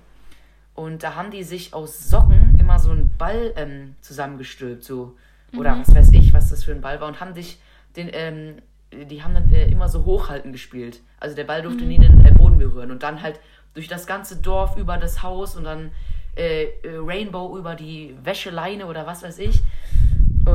Und 0.76 1.04
da 1.04 1.16
haben 1.16 1.32
die 1.32 1.44
sich 1.44 1.74
aus 1.74 2.10
Socken 2.10 2.56
immer 2.60 2.80
so 2.80 2.92
einen 2.92 3.16
Ball 3.18 3.54
ähm, 3.58 3.96
zusammengestülpt, 4.02 4.84
so 4.84 5.16
oder 5.58 5.76
mhm. 5.76 5.82
was 5.82 5.96
weiß 5.96 6.14
ich, 6.14 6.34
was 6.34 6.50
das 6.50 6.64
für 6.64 6.72
ein 6.72 6.82
Ball 6.82 7.02
war 7.02 7.08
und 7.08 7.20
haben 7.20 7.34
sich 7.34 7.60
den 7.96 8.10
ähm, 8.14 8.56
die 8.92 9.24
haben 9.24 9.34
dann 9.34 9.52
äh, 9.52 9.70
immer 9.70 9.88
so 9.88 10.06
hochhalten 10.06 10.52
gespielt. 10.52 11.02
Also 11.20 11.36
der 11.36 11.44
Ball 11.44 11.62
durfte 11.62 11.84
mhm. 11.84 11.90
nie 11.90 11.98
den 12.00 12.26
äh, 12.26 12.32
Boden 12.32 12.58
berühren. 12.58 12.92
Und 12.92 13.04
dann 13.04 13.22
halt 13.22 13.40
durch 13.74 13.88
das 13.88 14.08
ganze 14.08 14.38
Dorf 14.38 14.78
über 14.78 14.98
das 14.98 15.22
Haus 15.22 15.56
und 15.56 15.64
dann 15.64 15.92
äh, 16.36 16.64
äh 16.64 16.98
Rainbow 16.98 17.58
über 17.58 17.76
die 17.76 18.16
Wäscheleine 18.24 18.88
oder 18.88 19.06
was 19.06 19.24
weiß 19.24 19.40
ich. 19.40 19.62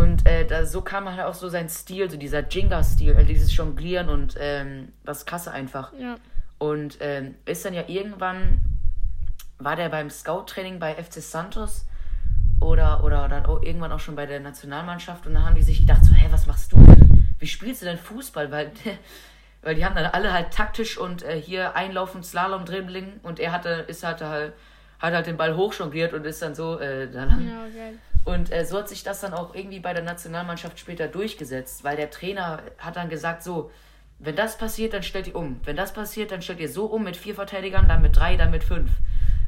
Und 0.01 0.27
äh, 0.27 0.47
da, 0.47 0.67
so 0.67 0.83
kam 0.83 1.09
halt 1.09 1.21
auch 1.23 1.35
so 1.35 1.49
sein 1.49 1.69
Stil, 1.69 2.11
so 2.11 2.17
dieser 2.17 2.49
Jenga-Stil, 2.49 3.17
äh, 3.17 3.25
dieses 3.25 3.55
Jonglieren 3.57 4.09
und 4.09 4.37
ähm, 4.39 4.93
das 5.05 5.27
Krasse 5.27 5.51
einfach. 5.53 5.93
Ja. 5.99 6.17
Und 6.59 6.99
ähm, 7.01 7.35
ist 7.45 7.65
dann 7.65 7.75
ja 7.75 7.85
irgendwann, 7.87 8.61
war 9.59 9.77
der 9.77 9.89
beim 9.89 10.11
Scout-Training 10.11 10.79
bei 10.79 10.95
FC 10.95 11.15
Santos 11.15 11.87
oder, 12.61 13.05
oder 13.05 13.29
dann 13.29 13.47
auch 13.47 13.63
irgendwann 13.63 13.93
auch 13.93 14.01
schon 14.01 14.17
bei 14.17 14.27
der 14.27 14.41
Nationalmannschaft 14.41 15.27
und 15.27 15.35
dann 15.35 15.45
haben 15.45 15.55
die 15.55 15.63
sich 15.63 15.81
gedacht, 15.81 16.05
so, 16.05 16.15
hä, 16.15 16.27
was 16.31 16.47
machst 16.47 16.73
du 16.73 16.77
denn? 16.77 17.05
wie 17.45 17.49
spielst 17.49 17.83
du 17.83 17.87
denn 17.87 17.99
Fußball? 17.99 18.51
Weil, 18.51 18.73
weil 19.63 19.75
die 19.75 19.85
haben 19.85 19.95
dann 19.95 20.07
alle 20.07 20.33
halt 20.33 20.51
taktisch 20.53 20.97
und 20.97 21.23
äh, 21.23 21.41
hier 21.41 21.77
einlaufen, 21.77 22.23
Slalom, 22.23 22.65
Dribbling 22.65 23.21
und 23.23 23.39
er 23.39 23.53
hatte, 23.53 23.85
ist 23.87 24.03
halt, 24.03 24.23
halt, 24.23 24.55
hat 24.99 25.13
halt 25.13 25.27
den 25.27 25.37
Ball 25.37 25.55
hochjongliert 25.55 26.15
und 26.15 26.25
ist 26.25 26.41
dann 26.41 26.55
so 26.55 26.79
äh, 26.79 27.11
da 27.11 27.25
lang. 27.25 27.47
Ja, 27.47 27.65
okay. 27.67 27.99
Und 28.25 28.51
äh, 28.53 28.65
so 28.65 28.79
hat 28.79 28.89
sich 28.89 29.03
das 29.03 29.21
dann 29.21 29.35
auch 29.35 29.55
irgendwie 29.55 29.81
bei 29.81 29.93
der 29.93 30.03
Nationalmannschaft 30.03 30.79
später 30.79 31.09
durchgesetzt, 31.09 31.85
weil 31.85 31.97
der 31.97 32.11
Trainer 32.11 32.63
hat 32.79 32.97
dann 32.97 33.11
gesagt, 33.11 33.43
so, 33.43 33.71
wenn 34.19 34.37
das 34.37 34.57
passiert, 34.57 34.95
dann 34.95 35.03
stellt 35.03 35.27
ihr 35.27 35.37
um. 35.37 35.61
Wenn 35.65 35.77
das 35.77 35.93
passiert, 35.93 36.31
dann 36.31 36.41
stellt 36.41 36.61
ihr 36.61 36.69
so 36.69 36.87
um 36.87 37.05
mit 37.05 37.17
vier 37.17 37.35
Verteidigern, 37.35 37.87
dann 37.87 38.01
mit 38.01 38.17
drei, 38.17 38.37
dann 38.37 38.51
mit 38.51 38.65
fünf. 38.65 38.91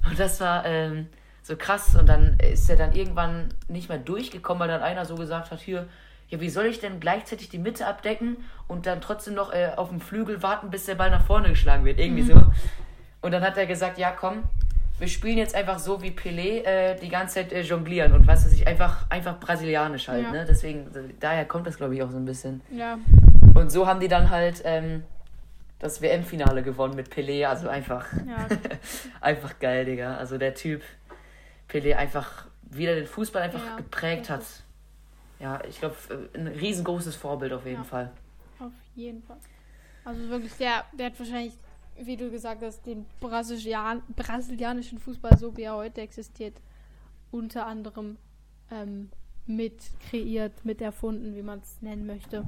Und 0.09 0.19
das 0.19 0.41
war 0.41 0.67
ähm, 0.67 1.09
so 1.43 1.57
krass. 1.57 1.95
Und 1.95 2.07
dann 2.09 2.39
ist 2.39 2.69
er 2.69 2.77
dann 2.77 2.93
irgendwann 2.93 3.49
nicht 3.69 3.89
mehr 3.89 3.99
durchgekommen, 3.99 4.61
weil 4.61 4.69
dann 4.69 4.83
einer 4.83 5.07
so 5.07 5.15
gesagt 5.15 5.51
hat, 5.51 5.61
hier, 5.61 5.89
ja, 6.29 6.41
wie 6.41 6.51
soll 6.51 6.67
ich 6.67 6.81
denn 6.81 7.01
gleichzeitig 7.01 7.49
die 7.49 7.59
Mitte 7.59 7.87
abdecken 7.87 8.39
und 8.67 8.87
dann 8.87 9.01
trotzdem 9.01 9.35
noch 9.35 9.53
äh, 9.53 9.71
auf 9.77 9.89
dem 9.89 10.01
Flügel 10.01 10.43
warten, 10.43 10.71
bis 10.71 10.85
der 10.85 10.97
Ball 10.97 11.11
nach 11.11 11.25
vorne 11.25 11.49
geschlagen 11.51 11.85
wird? 11.85 11.99
Irgendwie 11.99 12.25
mhm. 12.25 12.27
so. 12.27 12.53
Und 13.23 13.33
dann 13.33 13.43
hat 13.43 13.57
er 13.57 13.67
gesagt, 13.67 13.97
ja, 13.97 14.11
komm, 14.11 14.43
wir 14.99 15.09
spielen 15.09 15.39
jetzt 15.39 15.55
einfach 15.55 15.79
so 15.79 16.03
wie 16.03 16.11
Pelé 16.11 16.65
äh, 16.65 16.97
die 16.97 17.09
ganze 17.09 17.35
Zeit 17.35 17.53
äh, 17.53 17.61
jonglieren 17.61 18.13
und 18.13 18.27
was 18.27 18.45
weiß 18.45 18.53
ich, 18.53 18.67
einfach, 18.67 19.11
einfach 19.11 19.39
brasilianisch 19.39 20.09
halt, 20.09 20.25
ja. 20.25 20.33
ne? 20.33 20.47
Deswegen, 20.49 20.87
daher 21.21 21.45
kommt 21.45 21.67
das, 21.67 21.77
glaube 21.77 21.95
ich, 21.95 22.03
auch 22.03 22.11
so 22.11 22.17
ein 22.17 22.25
bisschen. 22.25 22.63
Ja. 22.71 22.99
Und 23.55 23.71
so 23.71 23.87
haben 23.87 24.01
die 24.01 24.09
dann 24.09 24.31
halt 24.31 24.63
ähm, 24.65 25.03
das 25.79 26.01
WM-Finale 26.01 26.63
gewonnen 26.63 26.97
mit 26.97 27.09
Pelé, 27.13 27.47
also 27.47 27.69
einfach, 27.69 28.07
ja. 28.27 28.47
einfach 29.21 29.59
geil, 29.59 29.85
Digga. 29.85 30.17
Also 30.17 30.39
der 30.39 30.55
Typ, 30.55 30.83
Pelé 31.69 31.95
einfach 31.95 32.47
wieder 32.63 32.95
den 32.95 33.07
Fußball 33.07 33.43
einfach 33.43 33.65
ja. 33.65 33.77
geprägt 33.77 34.31
hat 34.31 34.43
ja, 35.39 35.63
ich 35.69 35.79
glaube, 35.79 35.97
äh, 36.11 36.39
ein 36.39 36.47
riesengroßes 36.47 37.17
Vorbild 37.17 37.53
auf 37.53 37.67
jeden 37.67 37.85
Fall. 37.85 38.11
Auf 38.59 38.73
jeden 38.95 39.23
Fall. 39.23 39.37
Also 40.05 40.29
wirklich, 40.29 40.53
der, 40.55 40.85
der 40.93 41.07
hat 41.07 41.19
wahrscheinlich, 41.19 41.55
wie 42.03 42.17
du 42.17 42.31
gesagt 42.31 42.63
hast, 42.63 42.85
den 42.87 43.07
Brasilian 43.21 44.03
brasilianischen 44.15 44.99
Fußball, 44.99 45.39
so 45.39 45.57
wie 45.57 45.63
er 45.63 45.75
heute 45.75 46.01
existiert, 46.01 46.55
unter 47.31 47.67
anderem 47.67 48.17
ähm, 48.71 49.11
mit 49.47 49.83
kreiert, 50.09 50.65
mit 50.65 50.81
erfunden, 50.81 51.35
wie 51.37 51.43
man 51.43 51.61
es 51.61 51.81
nennen 51.81 52.07
möchte. 52.07 52.45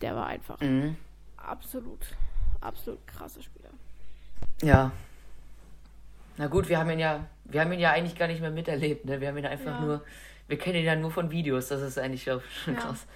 Der 0.00 0.14
war 0.16 0.26
einfach 0.26 0.60
mhm. 0.60 0.96
absolut, 1.36 2.16
absolut 2.60 3.06
krasser 3.06 3.42
Spieler. 3.42 3.70
Ja. 4.62 4.92
Na 6.38 6.46
gut, 6.46 6.68
wir 6.68 6.78
haben 6.78 6.90
ihn 6.90 6.98
ja, 6.98 7.26
wir 7.44 7.60
haben 7.60 7.72
ihn 7.72 7.80
ja 7.80 7.92
eigentlich 7.92 8.16
gar 8.16 8.26
nicht 8.26 8.40
mehr 8.40 8.50
miterlebt, 8.50 9.04
ne? 9.04 9.20
Wir 9.20 9.28
haben 9.28 9.36
ihn 9.36 9.46
einfach 9.46 9.72
ja. 9.72 9.80
nur 9.80 10.04
wir 10.52 10.58
kennen 10.58 10.80
ihn 10.80 10.84
ja 10.84 10.96
nur 10.96 11.10
von 11.10 11.30
Videos, 11.30 11.68
das 11.68 11.80
ist 11.80 11.98
eigentlich 11.98 12.24
schon 12.24 12.42
ja. 12.66 12.74
krass. 12.74 13.06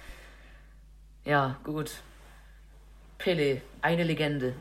Ja, 1.23 1.57
gut. 1.63 2.01
Pele, 3.17 3.61
eine 3.81 4.03
Legende. 4.03 4.53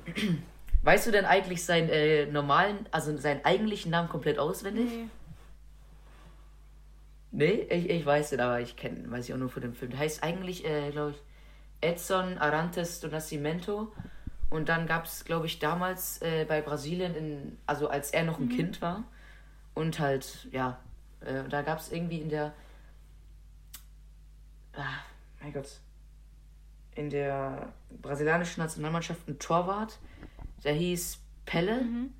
Weißt 0.83 1.07
du 1.07 1.11
denn 1.11 1.25
eigentlich 1.25 1.65
seinen 1.65 1.89
äh, 1.89 2.27
normalen, 2.27 2.87
also 2.93 3.17
seinen 3.17 3.45
eigentlichen 3.45 3.91
Namen 3.91 4.09
komplett 4.09 4.39
auswendig? 4.39 4.89
Nee. 4.89 5.09
Nee, 7.33 7.67
ich, 7.69 7.91
ich 7.91 8.07
weiß 8.07 8.33
es, 8.33 8.39
aber 8.39 8.61
ich 8.61 8.77
kenne, 8.77 9.11
weiß 9.11 9.29
ich 9.29 9.35
auch 9.35 9.39
nur 9.39 9.51
von 9.51 9.63
dem 9.63 9.75
Film. 9.75 9.91
Der 9.91 10.01
heißt 10.01 10.23
eigentlich, 10.23 10.65
äh, 10.65 10.91
glaube 10.91 11.11
ich, 11.11 11.23
Edson 11.81 12.39
Arantes 12.39 13.01
do 13.01 13.09
Nascimento. 13.09 13.93
Und 14.49 14.69
dann 14.69 14.87
gab 14.87 15.05
es, 15.05 15.25
glaube 15.25 15.47
ich, 15.47 15.59
damals 15.59 16.23
äh, 16.23 16.45
bei 16.49 16.63
Brasilien, 16.63 17.15
in, 17.15 17.59
also 17.67 17.89
als 17.89 18.13
er 18.13 18.25
noch 18.25 18.39
ein 18.39 18.47
mhm. 18.47 18.57
Kind 18.57 18.81
war. 18.81 19.05
Und 19.75 19.99
halt, 19.99 20.49
ja, 20.53 20.79
äh, 21.21 21.43
da 21.49 21.63
gab 21.63 21.79
es 21.79 21.93
irgendwie 21.93 22.21
in 22.21 22.29
der. 22.29 22.55
Ah, 24.75 25.01
mein 25.43 25.53
Gott. 25.53 25.81
In 26.97 27.11
der 27.11 27.73
brasilianischen 28.03 28.62
Nationalmannschaft 28.62 29.29
ein 29.29 29.38
Torwart, 29.38 29.99
der 30.65 30.73
hieß 30.73 31.21
Pelle. 31.45 31.83
Mhm. 31.83 32.12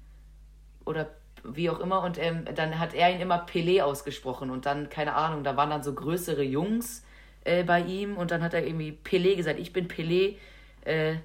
Oder 0.85 1.11
wie 1.43 1.69
auch 1.71 1.81
immer. 1.81 2.03
Und 2.03 2.19
ähm, 2.19 2.45
dann 2.55 2.79
hat 2.79 2.95
er 2.95 3.13
ihn 3.13 3.21
immer 3.21 3.45
Pelé 3.45 3.83
ausgesprochen. 3.83 4.51
Und 4.51 4.67
dann, 4.67 4.89
keine 4.89 5.15
Ahnung, 5.15 5.43
da 5.43 5.57
waren 5.57 5.71
dann 5.71 5.83
so 5.83 5.93
größere 5.95 6.43
Jungs 6.43 7.05
äh, 7.45 7.65
bei 7.65 7.81
ihm. 7.81 8.17
Und 8.17 8.31
dann 8.31 8.43
hat 8.43 8.55
er 8.55 8.65
irgendwie 8.65 8.97
Pelé 9.05 9.35
gesagt: 9.37 9.59
Ich 9.59 9.73
bin 9.73 9.89
Pelé. 9.89 10.37
Äh, 10.85 11.17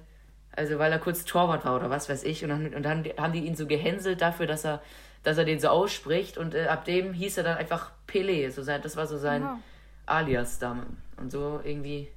also, 0.54 0.78
weil 0.78 0.90
er 0.90 0.98
kurz 0.98 1.24
Torwart 1.24 1.64
war 1.64 1.76
oder 1.76 1.90
was 1.90 2.08
weiß 2.08 2.24
ich. 2.24 2.42
Und 2.42 2.50
dann, 2.50 2.74
und 2.74 2.82
dann 2.82 3.04
haben 3.16 3.32
die 3.32 3.46
ihn 3.46 3.54
so 3.54 3.66
gehänselt 3.66 4.20
dafür, 4.20 4.46
dass 4.46 4.64
er 4.64 4.82
dass 5.22 5.38
er 5.38 5.44
den 5.44 5.60
so 5.60 5.68
ausspricht 5.68 6.36
und 6.36 6.54
äh, 6.54 6.66
ab 6.66 6.84
dem 6.84 7.12
hieß 7.12 7.38
er 7.38 7.44
dann 7.44 7.58
einfach 7.58 7.92
Pelé. 8.08 8.50
So 8.50 8.62
sein, 8.62 8.82
das 8.82 8.96
war 8.96 9.06
so 9.06 9.18
sein 9.18 9.42
Aha. 9.42 9.58
Alias 10.06 10.58
da. 10.58 10.76
Und 11.16 11.30
so 11.30 11.60
irgendwie 11.62 12.08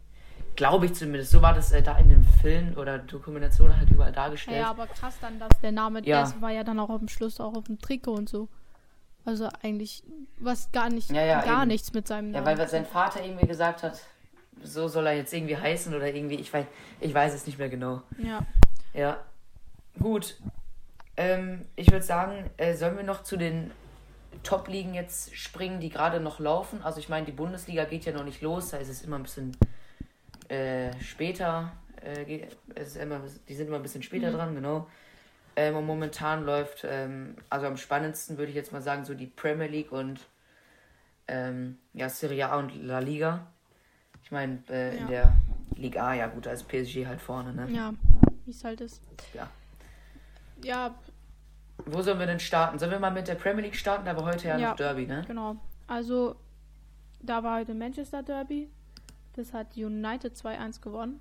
Glaube 0.55 0.85
ich 0.85 0.93
zumindest. 0.93 1.31
So 1.31 1.41
war 1.41 1.53
das 1.53 1.71
äh, 1.71 1.81
da 1.81 1.97
in 1.97 2.09
dem 2.09 2.23
Film 2.41 2.75
oder 2.77 2.97
Dokumentation 2.97 3.75
halt 3.75 3.89
überall 3.89 4.11
dargestellt. 4.11 4.57
Ja, 4.57 4.69
aber 4.69 4.87
krass 4.87 5.15
dann, 5.19 5.39
dass 5.39 5.49
der 5.61 5.71
Name, 5.71 6.05
ja. 6.05 6.21
das 6.21 6.41
war 6.41 6.51
ja 6.51 6.63
dann 6.63 6.79
auch 6.79 6.89
am 6.89 7.07
Schluss 7.07 7.39
auch 7.39 7.55
auf 7.55 7.65
dem 7.65 7.79
Trikot 7.79 8.13
und 8.13 8.29
so. 8.29 8.47
Also 9.25 9.49
eigentlich 9.63 10.03
was 10.39 10.71
gar 10.71 10.89
nicht, 10.89 11.11
ja, 11.11 11.25
ja, 11.25 11.41
gar 11.41 11.63
eben. 11.63 11.69
nichts 11.69 11.93
mit 11.93 12.07
seinem 12.07 12.31
Namen. 12.31 12.45
Ja, 12.45 12.57
weil 12.57 12.67
sein 12.67 12.85
Vater 12.85 13.23
irgendwie 13.23 13.47
gesagt 13.47 13.81
hat, 13.83 13.99
so 14.61 14.87
soll 14.87 15.07
er 15.07 15.13
jetzt 15.13 15.33
irgendwie 15.33 15.57
heißen 15.57 15.93
oder 15.93 16.13
irgendwie, 16.13 16.35
ich 16.35 16.53
weiß, 16.53 16.65
ich 17.01 17.13
weiß 17.13 17.33
es 17.33 17.45
nicht 17.45 17.57
mehr 17.57 17.69
genau. 17.69 18.01
Ja. 18.17 18.45
Ja. 18.93 19.17
Gut. 19.99 20.37
Ähm, 21.17 21.65
ich 21.75 21.91
würde 21.91 22.05
sagen, 22.05 22.49
äh, 22.57 22.75
sollen 22.75 22.97
wir 22.97 23.03
noch 23.03 23.23
zu 23.23 23.37
den 23.37 23.71
Top-Ligen 24.43 24.93
jetzt 24.93 25.35
springen, 25.35 25.79
die 25.79 25.89
gerade 25.89 26.19
noch 26.19 26.39
laufen? 26.39 26.81
Also 26.83 26.99
ich 26.99 27.09
meine, 27.09 27.25
die 27.25 27.31
Bundesliga 27.31 27.85
geht 27.85 28.05
ja 28.05 28.13
noch 28.13 28.23
nicht 28.23 28.41
los, 28.41 28.69
da 28.69 28.77
ist 28.77 28.89
es 28.89 29.01
immer 29.01 29.17
ein 29.17 29.23
bisschen 29.23 29.57
äh, 30.49 30.91
später. 31.01 31.71
Äh, 32.01 32.47
immer, 33.01 33.21
die 33.47 33.55
sind 33.55 33.67
immer 33.67 33.77
ein 33.77 33.83
bisschen 33.83 34.03
später 34.03 34.29
mhm. 34.29 34.35
dran, 34.35 34.55
genau. 34.55 34.87
Ähm, 35.55 35.77
und 35.77 35.85
momentan 35.85 36.45
läuft, 36.45 36.85
ähm, 36.87 37.35
also 37.49 37.65
am 37.67 37.77
spannendsten 37.77 38.37
würde 38.37 38.49
ich 38.49 38.55
jetzt 38.55 38.73
mal 38.73 38.81
sagen, 38.81 39.05
so 39.05 39.13
die 39.13 39.27
Premier 39.27 39.67
League 39.67 39.91
und 39.91 40.19
ähm, 41.27 41.77
ja, 41.93 42.09
Serie 42.09 42.49
A 42.49 42.59
und 42.59 42.75
La 42.83 42.99
Liga. 42.99 43.47
Ich 44.23 44.31
meine, 44.31 44.59
äh, 44.69 44.95
ja. 44.95 45.01
in 45.01 45.07
der 45.07 45.33
Liga 45.75 46.07
A, 46.07 46.13
ja 46.13 46.27
gut, 46.27 46.45
da 46.45 46.51
ist 46.51 46.67
PSG 46.67 47.05
halt 47.05 47.21
vorne, 47.21 47.53
ne? 47.53 47.69
Ja, 47.71 47.93
wie 48.45 48.51
es 48.51 48.63
halt 48.63 48.81
ist. 48.81 49.01
Ja. 49.33 49.49
Ja. 50.63 50.95
Wo 51.85 52.01
sollen 52.01 52.19
wir 52.19 52.25
denn 52.25 52.39
starten? 52.39 52.79
Sollen 52.79 52.91
wir 52.91 52.99
mal 52.99 53.11
mit 53.11 53.27
der 53.27 53.35
Premier 53.35 53.63
League 53.63 53.75
starten? 53.75 54.05
Da 54.05 54.15
war 54.15 54.25
heute 54.25 54.47
ja, 54.47 54.57
ja 54.57 54.69
noch 54.69 54.75
Derby, 54.75 55.05
ne? 55.05 55.23
Genau. 55.27 55.57
Also, 55.87 56.35
da 57.21 57.43
war 57.43 57.59
heute 57.59 57.73
Manchester 57.73 58.23
Derby. 58.23 58.69
Das 59.35 59.53
hat 59.53 59.75
United 59.75 60.35
2-1 60.35 60.81
gewonnen. 60.81 61.19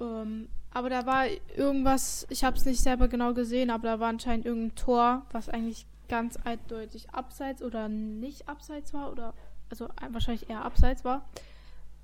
Ähm, 0.00 0.48
aber 0.72 0.90
da 0.90 1.06
war 1.06 1.26
irgendwas, 1.56 2.26
ich 2.30 2.44
habe 2.44 2.56
es 2.56 2.64
nicht 2.64 2.80
selber 2.80 3.08
genau 3.08 3.32
gesehen, 3.32 3.70
aber 3.70 3.88
da 3.88 4.00
war 4.00 4.08
anscheinend 4.08 4.46
irgendein 4.46 4.74
Tor, 4.76 5.26
was 5.32 5.48
eigentlich 5.48 5.86
ganz 6.08 6.36
eindeutig 6.36 7.10
abseits 7.10 7.62
oder 7.62 7.88
nicht 7.88 8.48
abseits 8.48 8.94
war 8.94 9.12
oder 9.12 9.34
also 9.70 9.88
wahrscheinlich 10.10 10.48
eher 10.48 10.64
abseits 10.64 11.04
war. 11.04 11.28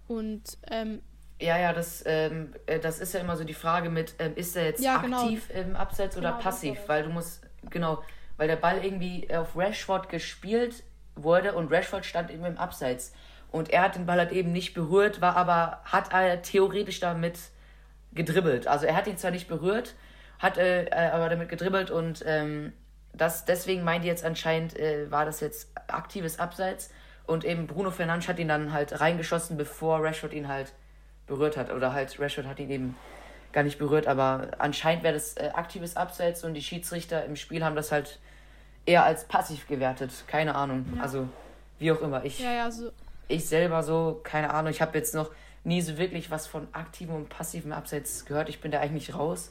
Und 0.06 0.58
ähm, 0.70 1.00
ja, 1.40 1.58
ja, 1.58 1.72
das, 1.72 2.02
ähm, 2.06 2.54
äh, 2.66 2.78
das 2.78 3.00
ist 3.00 3.14
ja 3.14 3.20
immer 3.20 3.36
so 3.36 3.44
die 3.44 3.54
Frage 3.54 3.90
mit, 3.90 4.14
ähm, 4.18 4.34
ist 4.36 4.56
er 4.56 4.66
jetzt 4.66 4.82
ja, 4.82 4.98
genau. 4.98 5.24
aktiv 5.24 5.50
im 5.50 5.74
Abseits 5.74 6.16
oder 6.16 6.32
genau, 6.32 6.42
passiv? 6.42 6.78
Weil 6.86 7.04
du 7.04 7.10
musst, 7.10 7.42
genau, 7.70 8.02
weil 8.36 8.48
der 8.48 8.56
Ball 8.56 8.84
irgendwie 8.84 9.28
auf 9.34 9.56
Rashford 9.56 10.08
gespielt 10.08 10.84
wurde 11.16 11.54
und 11.54 11.72
Rashford 11.72 12.04
stand 12.04 12.30
eben 12.30 12.44
im 12.44 12.58
Abseits. 12.58 13.12
Und 13.54 13.70
er 13.70 13.82
hat 13.82 13.94
den 13.94 14.04
Ball 14.04 14.18
halt 14.18 14.32
eben 14.32 14.50
nicht 14.50 14.74
berührt, 14.74 15.20
war 15.20 15.36
aber, 15.36 15.80
hat 15.84 16.12
er 16.12 16.42
theoretisch 16.42 16.98
damit 16.98 17.38
gedribbelt. 18.12 18.66
Also 18.66 18.84
er 18.84 18.96
hat 18.96 19.06
ihn 19.06 19.16
zwar 19.16 19.30
nicht 19.30 19.46
berührt, 19.46 19.94
hat 20.40 20.58
äh, 20.58 20.86
äh 20.86 21.10
aber 21.12 21.28
damit 21.28 21.50
gedribbelt 21.50 21.92
und 21.92 22.24
ähm, 22.26 22.72
das, 23.12 23.44
deswegen 23.44 23.84
meint 23.84 24.04
ihr 24.04 24.10
jetzt 24.10 24.24
anscheinend, 24.24 24.76
äh, 24.76 25.08
war 25.08 25.24
das 25.24 25.38
jetzt 25.38 25.70
aktives 25.86 26.40
Abseits. 26.40 26.90
Und 27.28 27.44
eben 27.44 27.68
Bruno 27.68 27.92
Fernandes 27.92 28.26
hat 28.26 28.40
ihn 28.40 28.48
dann 28.48 28.72
halt 28.72 29.00
reingeschossen, 29.00 29.56
bevor 29.56 30.02
Rashford 30.02 30.32
ihn 30.32 30.48
halt 30.48 30.72
berührt 31.28 31.56
hat. 31.56 31.72
Oder 31.72 31.92
halt 31.92 32.18
Rashford 32.18 32.48
hat 32.48 32.58
ihn 32.58 32.70
eben 32.70 32.96
gar 33.52 33.62
nicht 33.62 33.78
berührt, 33.78 34.08
aber 34.08 34.48
anscheinend 34.58 35.04
wäre 35.04 35.14
das 35.14 35.36
äh, 35.36 35.52
aktives 35.54 35.96
Abseits 35.96 36.42
und 36.42 36.54
die 36.54 36.62
Schiedsrichter 36.62 37.24
im 37.24 37.36
Spiel 37.36 37.64
haben 37.64 37.76
das 37.76 37.92
halt 37.92 38.18
eher 38.84 39.04
als 39.04 39.26
passiv 39.26 39.68
gewertet. 39.68 40.10
Keine 40.26 40.56
Ahnung. 40.56 40.86
Ja. 40.96 41.02
Also, 41.02 41.28
wie 41.78 41.92
auch 41.92 42.00
immer. 42.00 42.24
Ich, 42.24 42.40
ja, 42.40 42.50
ja, 42.50 42.70
so. 42.72 42.90
Ich 43.28 43.46
selber 43.46 43.82
so, 43.82 44.20
keine 44.22 44.52
Ahnung. 44.52 44.70
Ich 44.70 44.82
habe 44.82 44.96
jetzt 44.98 45.14
noch 45.14 45.30
nie 45.64 45.80
so 45.80 45.98
wirklich 45.98 46.30
was 46.30 46.46
von 46.46 46.68
aktivem 46.72 47.14
und 47.14 47.28
passivem 47.28 47.72
Abseits 47.72 48.24
gehört. 48.24 48.48
Ich 48.48 48.60
bin 48.60 48.70
da 48.70 48.80
eigentlich 48.80 49.14
raus. 49.14 49.50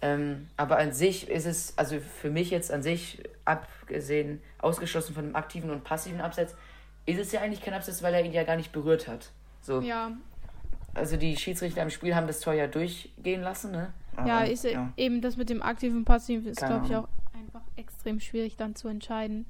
Ähm, 0.00 0.48
aber 0.56 0.78
an 0.78 0.92
sich 0.92 1.28
ist 1.28 1.44
es, 1.44 1.76
also 1.76 1.98
für 1.98 2.30
mich 2.30 2.50
jetzt 2.50 2.70
an 2.70 2.82
sich, 2.82 3.22
abgesehen, 3.44 4.40
ausgeschlossen 4.58 5.14
von 5.14 5.24
dem 5.24 5.36
aktiven 5.36 5.70
und 5.70 5.82
passiven 5.82 6.20
Abseits, 6.20 6.54
ist 7.04 7.18
es 7.18 7.32
ja 7.32 7.40
eigentlich 7.40 7.62
kein 7.62 7.74
Abseits, 7.74 8.02
weil 8.02 8.14
er 8.14 8.24
ihn 8.24 8.32
ja 8.32 8.44
gar 8.44 8.56
nicht 8.56 8.70
berührt 8.70 9.08
hat. 9.08 9.30
So. 9.60 9.80
Ja. 9.80 10.12
Also 10.94 11.16
die 11.16 11.36
Schiedsrichter 11.36 11.82
im 11.82 11.90
Spiel 11.90 12.14
haben 12.14 12.26
das 12.26 12.40
Tor 12.40 12.54
ja 12.54 12.66
durchgehen 12.66 13.42
lassen, 13.42 13.72
ne? 13.72 13.92
Aber, 14.14 14.28
ja, 14.28 14.40
ist 14.42 14.64
ja. 14.64 14.92
eben 14.96 15.20
das 15.20 15.36
mit 15.36 15.48
dem 15.48 15.62
aktiven 15.62 15.98
und 15.98 16.04
passiven 16.04 16.46
ist, 16.46 16.58
glaube 16.58 16.86
ich, 16.86 16.96
auch 16.96 17.08
einfach 17.34 17.62
extrem 17.76 18.18
schwierig 18.20 18.56
dann 18.56 18.74
zu 18.74 18.88
entscheiden. 18.88 19.46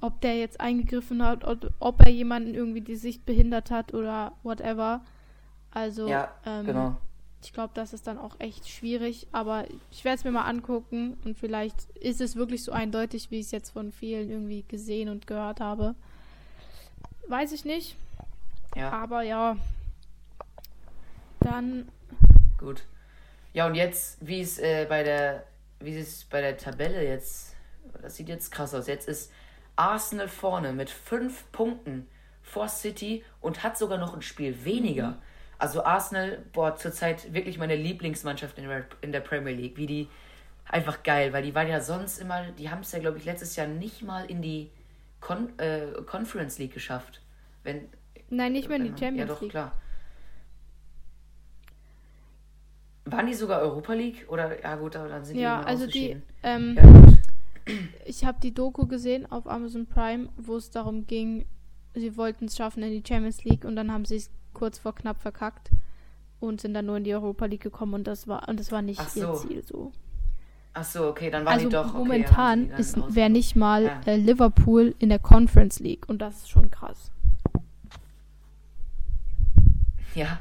Ob 0.00 0.20
der 0.20 0.36
jetzt 0.36 0.60
eingegriffen 0.60 1.24
hat, 1.24 1.44
ob, 1.44 1.70
ob 1.78 2.00
er 2.04 2.10
jemanden 2.10 2.54
irgendwie 2.54 2.82
die 2.82 2.96
Sicht 2.96 3.24
behindert 3.24 3.70
hat 3.70 3.94
oder 3.94 4.32
whatever. 4.42 5.02
Also, 5.70 6.08
ja, 6.08 6.32
ähm, 6.44 6.66
genau. 6.66 6.96
ich 7.42 7.52
glaube, 7.52 7.72
das 7.74 7.92
ist 7.92 8.06
dann 8.06 8.18
auch 8.18 8.36
echt 8.38 8.68
schwierig. 8.68 9.26
Aber 9.32 9.64
ich 9.90 10.04
werde 10.04 10.18
es 10.18 10.24
mir 10.24 10.32
mal 10.32 10.44
angucken 10.44 11.16
und 11.24 11.38
vielleicht 11.38 11.90
ist 11.94 12.20
es 12.20 12.36
wirklich 12.36 12.62
so 12.62 12.72
eindeutig, 12.72 13.30
wie 13.30 13.40
ich 13.40 13.46
es 13.46 13.52
jetzt 13.52 13.70
von 13.70 13.92
vielen 13.92 14.30
irgendwie 14.30 14.64
gesehen 14.68 15.08
und 15.08 15.26
gehört 15.26 15.60
habe. 15.60 15.94
Weiß 17.28 17.52
ich 17.52 17.64
nicht. 17.64 17.96
Ja. 18.74 18.90
Aber 18.90 19.22
ja. 19.22 19.56
Dann. 21.40 21.88
Gut. 22.58 22.84
Ja, 23.52 23.66
und 23.66 23.74
jetzt, 23.74 24.18
wie 24.20 24.40
es 24.40 24.58
äh, 24.58 24.84
bei 24.88 25.02
der, 25.02 25.44
wie 25.80 25.96
es 25.96 26.24
bei 26.24 26.40
der 26.40 26.56
Tabelle 26.56 27.02
jetzt, 27.02 27.54
das 28.02 28.16
sieht 28.16 28.28
jetzt 28.28 28.52
krass 28.52 28.74
aus. 28.74 28.86
Jetzt 28.86 29.08
ist 29.08 29.32
Arsenal 29.76 30.28
vorne 30.28 30.72
mit 30.72 30.90
fünf 30.90 31.50
Punkten 31.52 32.08
vor 32.42 32.68
City 32.68 33.24
und 33.40 33.62
hat 33.62 33.76
sogar 33.76 33.98
noch 33.98 34.14
ein 34.14 34.22
Spiel 34.22 34.64
weniger. 34.64 35.10
Mhm. 35.10 35.16
Also 35.58 35.84
Arsenal, 35.84 36.44
boah, 36.52 36.76
zurzeit 36.76 37.32
wirklich 37.32 37.58
meine 37.58 37.76
Lieblingsmannschaft 37.76 38.58
in 38.58 38.68
der, 38.68 38.86
in 39.00 39.12
der 39.12 39.20
Premier 39.20 39.54
League. 39.54 39.76
Wie 39.76 39.86
die 39.86 40.08
einfach 40.66 41.02
geil, 41.02 41.32
weil 41.32 41.42
die 41.42 41.54
waren 41.54 41.68
ja 41.68 41.80
sonst 41.80 42.18
immer, 42.18 42.50
die 42.52 42.70
haben 42.70 42.80
es 42.80 42.92
ja, 42.92 42.98
glaube 42.98 43.18
ich, 43.18 43.24
letztes 43.24 43.56
Jahr 43.56 43.66
nicht 43.66 44.02
mal 44.02 44.26
in 44.26 44.42
die 44.42 44.70
Con 45.20 45.58
äh, 45.58 45.92
Conference 46.04 46.58
League 46.58 46.74
geschafft. 46.74 47.22
Wenn, 47.62 47.88
Nein, 48.28 48.52
nicht 48.52 48.68
mehr 48.68 48.76
in 48.78 48.84
die 48.84 48.88
Champions 48.90 49.10
League. 49.12 49.18
Ja, 49.18 49.26
doch, 49.26 49.40
League. 49.40 49.50
klar. 49.50 49.72
Waren 53.06 53.26
die 53.26 53.34
sogar 53.34 53.60
Europa 53.60 53.92
League? 53.92 54.26
Oder, 54.28 54.60
ja 54.60 54.74
gut, 54.76 54.96
aber 54.96 55.08
dann 55.08 55.24
sind 55.24 55.38
ja, 55.38 55.60
die 55.60 55.66
also 55.66 55.86
die, 55.86 56.20
ähm, 56.42 56.76
ja. 56.76 57.05
Ich 58.04 58.24
habe 58.24 58.38
die 58.40 58.54
Doku 58.54 58.86
gesehen 58.86 59.30
auf 59.30 59.48
Amazon 59.48 59.86
Prime, 59.86 60.28
wo 60.36 60.56
es 60.56 60.70
darum 60.70 61.06
ging, 61.06 61.46
sie 61.94 62.16
wollten 62.16 62.46
es 62.46 62.56
schaffen 62.56 62.82
in 62.82 62.90
die 62.90 63.02
Champions 63.06 63.44
League 63.44 63.64
und 63.64 63.76
dann 63.76 63.92
haben 63.92 64.04
sie 64.04 64.16
es 64.16 64.30
kurz 64.52 64.78
vor 64.78 64.94
knapp 64.94 65.20
verkackt 65.20 65.70
und 66.40 66.60
sind 66.60 66.74
dann 66.74 66.86
nur 66.86 66.98
in 66.98 67.04
die 67.04 67.14
Europa 67.14 67.46
League 67.46 67.62
gekommen 67.62 67.94
und 67.94 68.06
das 68.06 68.28
war 68.28 68.48
und 68.48 68.60
das 68.60 68.70
war 68.70 68.82
nicht 68.82 69.00
so. 69.10 69.20
ihr 69.20 69.34
Ziel 69.34 69.62
so. 69.64 69.92
Ach 70.74 70.84
so, 70.84 71.08
okay, 71.08 71.30
dann 71.30 71.44
waren 71.44 71.54
also 71.54 71.68
die 71.68 71.74
doch. 71.74 71.88
Okay, 71.88 71.98
momentan 71.98 72.70
ist 72.70 72.96
wäre 73.14 73.30
nicht 73.30 73.56
mal 73.56 73.84
ja. 73.84 74.00
äh, 74.04 74.16
Liverpool 74.16 74.94
in 74.98 75.08
der 75.08 75.18
Conference 75.18 75.80
League 75.80 76.08
und 76.08 76.20
das 76.20 76.36
ist 76.36 76.50
schon 76.50 76.70
krass. 76.70 77.10
Ja. 80.14 80.38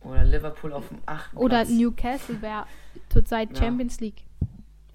Oder 0.00 0.24
Liverpool 0.24 0.72
auf 0.72 0.88
dem 0.88 0.98
8. 1.06 1.36
Oder 1.36 1.64
Platz. 1.64 1.68
Newcastle 1.70 2.40
wäre 2.40 2.66
zurzeit 3.10 3.50
ja. 3.50 3.64
Champions 3.64 4.00
League. 4.00 4.24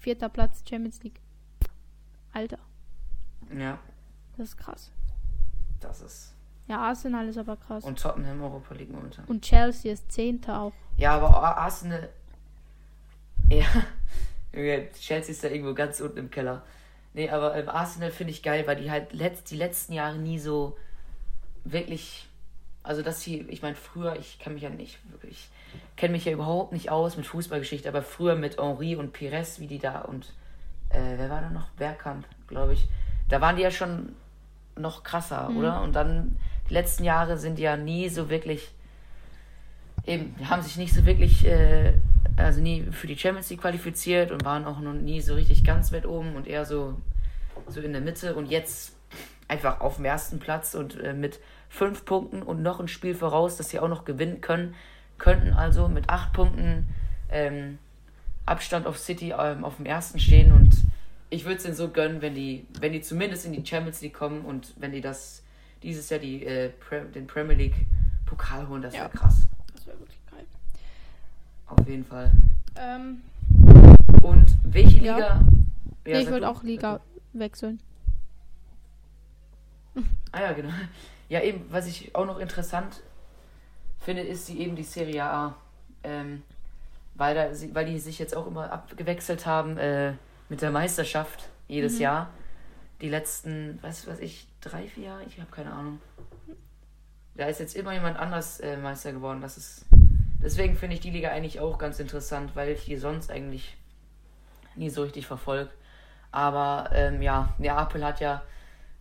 Vierter 0.06 0.28
Platz 0.28 0.62
Champions 0.70 1.02
League. 1.02 1.18
Alter. 2.32 2.60
Ja. 3.58 3.76
Das 4.36 4.50
ist 4.50 4.56
krass. 4.56 4.92
Das 5.80 6.00
ist. 6.00 6.32
Ja, 6.68 6.78
Arsenal 6.78 7.26
ist 7.26 7.38
aber 7.38 7.56
krass. 7.56 7.82
Und 7.82 8.00
Tottenham 8.00 8.40
Europa 8.40 8.72
League 8.74 8.92
momentan. 8.92 9.24
Und 9.24 9.42
Chelsea 9.42 9.92
ist 9.92 10.12
Zehnter 10.12 10.60
auch. 10.60 10.72
Ja, 10.96 11.16
aber 11.16 11.58
Arsenal. 11.58 12.08
Ja. 13.50 13.66
Chelsea 14.92 15.32
ist 15.32 15.42
da 15.42 15.48
irgendwo 15.48 15.74
ganz 15.74 16.00
unten 16.00 16.18
im 16.18 16.30
Keller. 16.30 16.62
Nee, 17.12 17.28
aber 17.28 17.56
ähm, 17.56 17.68
Arsenal 17.68 18.12
finde 18.12 18.30
ich 18.30 18.44
geil, 18.44 18.64
weil 18.68 18.76
die 18.76 18.92
halt 18.92 19.12
letzt, 19.12 19.50
die 19.50 19.56
letzten 19.56 19.92
Jahre 19.92 20.18
nie 20.18 20.38
so 20.38 20.78
wirklich. 21.64 22.28
Also, 22.86 23.02
dass 23.02 23.20
sie, 23.20 23.40
ich 23.48 23.62
meine, 23.62 23.74
früher, 23.74 24.16
ich 24.16 24.38
kann 24.38 24.54
mich 24.54 24.62
ja 24.62 24.70
nicht 24.70 24.98
wirklich, 25.10 25.48
kenne 25.96 26.12
mich 26.12 26.24
ja 26.24 26.32
überhaupt 26.32 26.72
nicht 26.72 26.88
aus 26.88 27.16
mit 27.16 27.26
Fußballgeschichte, 27.26 27.88
aber 27.88 28.00
früher 28.00 28.36
mit 28.36 28.58
Henri 28.58 28.94
und 28.94 29.12
Pires, 29.12 29.58
wie 29.58 29.66
die 29.66 29.80
da 29.80 30.02
und, 30.02 30.32
äh, 30.90 31.16
wer 31.16 31.28
war 31.28 31.40
da 31.40 31.50
noch? 31.50 31.68
Bergkamp, 31.70 32.24
glaube 32.46 32.74
ich. 32.74 32.86
Da 33.28 33.40
waren 33.40 33.56
die 33.56 33.62
ja 33.62 33.72
schon 33.72 34.14
noch 34.76 35.02
krasser, 35.02 35.48
mhm. 35.48 35.56
oder? 35.56 35.82
Und 35.82 35.94
dann, 35.94 36.36
die 36.70 36.74
letzten 36.74 37.02
Jahre 37.02 37.38
sind 37.38 37.58
ja 37.58 37.76
nie 37.76 38.08
so 38.08 38.30
wirklich, 38.30 38.70
eben, 40.06 40.36
haben 40.48 40.62
sich 40.62 40.76
nicht 40.76 40.94
so 40.94 41.04
wirklich, 41.04 41.44
äh, 41.44 41.94
also 42.36 42.60
nie 42.60 42.84
für 42.92 43.08
die 43.08 43.18
Champions 43.18 43.50
League 43.50 43.62
qualifiziert 43.62 44.30
und 44.30 44.44
waren 44.44 44.64
auch 44.64 44.78
noch 44.78 44.92
nie 44.92 45.20
so 45.20 45.34
richtig 45.34 45.64
ganz 45.64 45.92
weit 45.92 46.06
oben 46.06 46.36
und 46.36 46.46
eher 46.46 46.64
so, 46.64 46.94
so 47.66 47.80
in 47.80 47.92
der 47.92 48.02
Mitte 48.02 48.36
und 48.36 48.46
jetzt 48.46 48.95
einfach 49.48 49.80
auf 49.80 49.96
dem 49.96 50.04
ersten 50.04 50.38
Platz 50.38 50.74
und 50.74 50.98
äh, 51.00 51.12
mit 51.12 51.40
fünf 51.68 52.04
Punkten 52.04 52.42
und 52.42 52.62
noch 52.62 52.80
ein 52.80 52.88
Spiel 52.88 53.14
voraus, 53.14 53.56
das 53.56 53.70
sie 53.70 53.80
auch 53.80 53.88
noch 53.88 54.04
gewinnen 54.04 54.40
können, 54.40 54.74
könnten 55.18 55.52
also 55.52 55.88
mit 55.88 56.08
acht 56.08 56.32
Punkten 56.32 56.88
ähm, 57.30 57.78
Abstand 58.44 58.86
auf 58.86 58.98
City 58.98 59.34
ähm, 59.38 59.64
auf 59.64 59.76
dem 59.76 59.86
ersten 59.86 60.20
stehen 60.20 60.52
und 60.52 60.76
ich 61.30 61.44
würde 61.44 61.56
es 61.56 61.64
denen 61.64 61.74
so 61.74 61.88
gönnen, 61.88 62.22
wenn 62.22 62.34
die, 62.34 62.66
wenn 62.80 62.92
die 62.92 63.00
zumindest 63.00 63.46
in 63.46 63.52
die 63.52 63.66
Champions 63.66 64.00
League 64.00 64.14
kommen 64.14 64.44
und 64.44 64.74
wenn 64.76 64.92
die 64.92 65.00
das 65.00 65.42
dieses 65.82 66.08
Jahr 66.08 66.20
die, 66.20 66.44
äh, 66.44 66.70
Pre 66.70 67.04
den 67.14 67.26
Premier 67.26 67.56
League 67.56 67.86
Pokal 68.24 68.68
holen. 68.68 68.82
Das 68.82 68.94
wäre 68.94 69.04
ja. 69.04 69.08
krass. 69.08 69.48
Das 69.74 69.86
wäre 69.86 69.98
wirklich 69.98 70.18
geil. 70.30 70.44
Auf 71.66 71.88
jeden 71.88 72.04
Fall. 72.04 72.30
Ähm, 72.76 73.22
Und 74.22 74.46
welche 74.64 74.98
Liga? 74.98 75.18
Ja. 75.18 75.44
Ja, 76.06 76.20
ich 76.20 76.28
würde 76.28 76.48
auch 76.48 76.62
Liga 76.62 77.00
wechseln. 77.32 77.80
Ah 80.32 80.42
ja, 80.42 80.52
genau. 80.52 80.70
Ja, 81.28 81.40
eben, 81.40 81.64
was 81.70 81.86
ich 81.86 82.14
auch 82.14 82.26
noch 82.26 82.38
interessant 82.38 83.00
finde, 83.98 84.22
ist 84.22 84.48
die, 84.48 84.60
eben 84.60 84.76
die 84.76 84.82
Serie 84.82 85.24
A. 85.24 85.56
Ähm, 86.04 86.42
weil, 87.14 87.34
da, 87.34 87.50
weil 87.72 87.86
die 87.86 87.98
sich 87.98 88.18
jetzt 88.18 88.36
auch 88.36 88.46
immer 88.46 88.70
abgewechselt 88.70 89.46
haben 89.46 89.78
äh, 89.78 90.12
mit 90.48 90.62
der 90.62 90.70
Meisterschaft 90.70 91.48
jedes 91.66 91.94
mhm. 91.94 92.02
Jahr. 92.02 92.30
Die 93.00 93.08
letzten, 93.08 93.78
was 93.82 94.06
weiß 94.06 94.20
ich, 94.20 94.46
drei, 94.60 94.86
vier 94.86 95.04
Jahre? 95.04 95.24
Ich 95.24 95.40
habe 95.40 95.50
keine 95.50 95.72
Ahnung. 95.72 96.00
Da 97.34 97.46
ist 97.46 97.60
jetzt 97.60 97.76
immer 97.76 97.92
jemand 97.92 98.18
anders 98.18 98.60
äh, 98.60 98.76
Meister 98.76 99.12
geworden. 99.12 99.40
Das 99.40 99.56
ist. 99.56 99.86
Deswegen 100.42 100.76
finde 100.76 100.94
ich 100.94 101.00
die 101.00 101.10
Liga 101.10 101.30
eigentlich 101.30 101.60
auch 101.60 101.78
ganz 101.78 101.98
interessant, 101.98 102.54
weil 102.54 102.68
ich 102.68 102.84
die 102.84 102.96
sonst 102.96 103.30
eigentlich 103.30 103.76
nie 104.74 104.90
so 104.90 105.02
richtig 105.02 105.26
verfolge. 105.26 105.70
Aber 106.30 106.90
ähm, 106.92 107.22
ja, 107.22 107.54
Neapel 107.58 108.04
hat 108.04 108.20
ja 108.20 108.42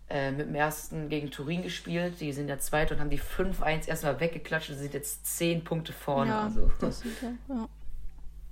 äh, 0.10 0.32
mit 0.32 0.48
dem 0.48 0.56
ersten 0.56 1.10
gegen 1.10 1.32
Turin 1.32 1.64
gespielt. 1.64 2.20
Die 2.20 2.32
sind 2.32 2.48
ja 2.48 2.60
zweit 2.60 2.92
und 2.92 3.00
haben 3.00 3.10
die 3.10 3.20
5-1 3.20 3.88
erstmal 3.88 4.20
weggeklatscht 4.20 4.70
und 4.70 4.78
sind 4.78 4.94
jetzt 4.94 5.26
10 5.38 5.64
Punkte 5.64 5.94
vorne. 5.94 6.32
Ja, 6.32 6.44
also. 6.44 6.72
das 6.80 7.00
sind 7.00 7.14
ja, 7.22 7.56
ja. 7.56 7.70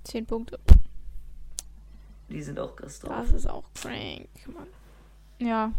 10 0.04 0.26
Punkte. 0.26 0.58
Die 2.28 2.42
sind 2.42 2.58
auch 2.58 2.74
krass 2.74 3.00
drauf. 3.00 3.14
Das 3.20 3.32
ist 3.32 3.46
auch 3.46 3.64
crank, 3.74 4.28
Mann. 4.46 4.66
Ja. 5.38 5.72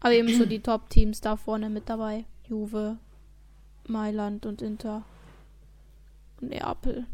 Aber 0.00 0.12
eben 0.12 0.28
so 0.28 0.46
die 0.46 0.60
Top-Teams 0.62 1.20
da 1.20 1.36
vorne 1.36 1.70
mit 1.70 1.88
dabei. 1.88 2.24
Juve, 2.48 2.98
Mailand 3.88 4.46
und 4.46 4.62
Inter. 4.62 5.04
Und 6.40 6.50
Neapel. 6.50 7.06